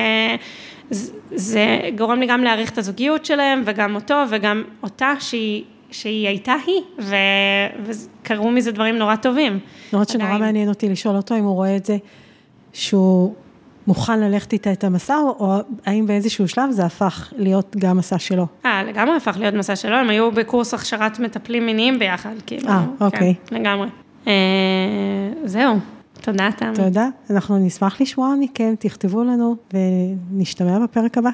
זה 1.35 1.79
גורם 1.97 2.19
לי 2.19 2.27
גם 2.27 2.43
להעריך 2.43 2.71
את 2.71 2.77
הזוגיות 2.77 3.25
שלהם, 3.25 3.61
וגם 3.65 3.95
אותו, 3.95 4.15
וגם 4.29 4.63
אותה, 4.83 5.13
שהיא, 5.19 5.63
שהיא 5.91 6.27
הייתה 6.27 6.53
היא, 6.67 6.81
ו, 6.99 7.15
וקרו 7.85 8.51
מזה 8.51 8.71
דברים 8.71 8.97
נורא 8.97 9.15
טובים. 9.15 9.59
למרות 9.93 10.09
שנורא 10.09 10.37
מעניין 10.37 10.69
אותי 10.69 10.89
לשאול 10.89 11.15
אותו 11.15 11.35
אם 11.37 11.43
הוא 11.43 11.55
רואה 11.55 11.75
את 11.75 11.85
זה, 11.85 11.97
שהוא 12.73 13.33
מוכן 13.87 14.19
ללכת 14.19 14.53
איתה 14.53 14.71
את 14.71 14.83
המסע, 14.83 15.15
או 15.39 15.57
האם 15.85 16.07
באיזשהו 16.07 16.47
שלב 16.47 16.71
זה 16.71 16.85
הפך 16.85 17.33
להיות 17.37 17.75
גם 17.79 17.97
מסע 17.97 18.19
שלו? 18.19 18.47
אה, 18.65 18.83
לגמרי 18.83 19.15
הפך 19.15 19.37
להיות 19.39 19.55
מסע 19.55 19.75
שלו, 19.75 19.95
הם 19.95 20.09
היו 20.09 20.31
בקורס 20.31 20.73
הכשרת 20.73 21.19
מטפלים 21.19 21.65
מיניים 21.65 21.99
ביחד, 21.99 22.33
כאילו. 22.45 22.69
אה, 22.69 22.85
אוקיי. 23.01 23.33
כן, 23.45 23.55
לגמרי. 23.55 23.87
אה, 24.27 24.33
זהו. 25.45 25.79
תודה, 26.31 26.49
תמי. 26.57 26.75
תודה. 26.75 27.07
אנחנו 27.29 27.57
נשמח 27.57 28.01
לשמוע 28.01 28.35
מכם, 28.39 28.73
תכתבו 28.79 29.23
לנו 29.23 29.55
ונשתמע 29.73 30.79
בפרק 30.79 31.17
הבא. 31.17 31.29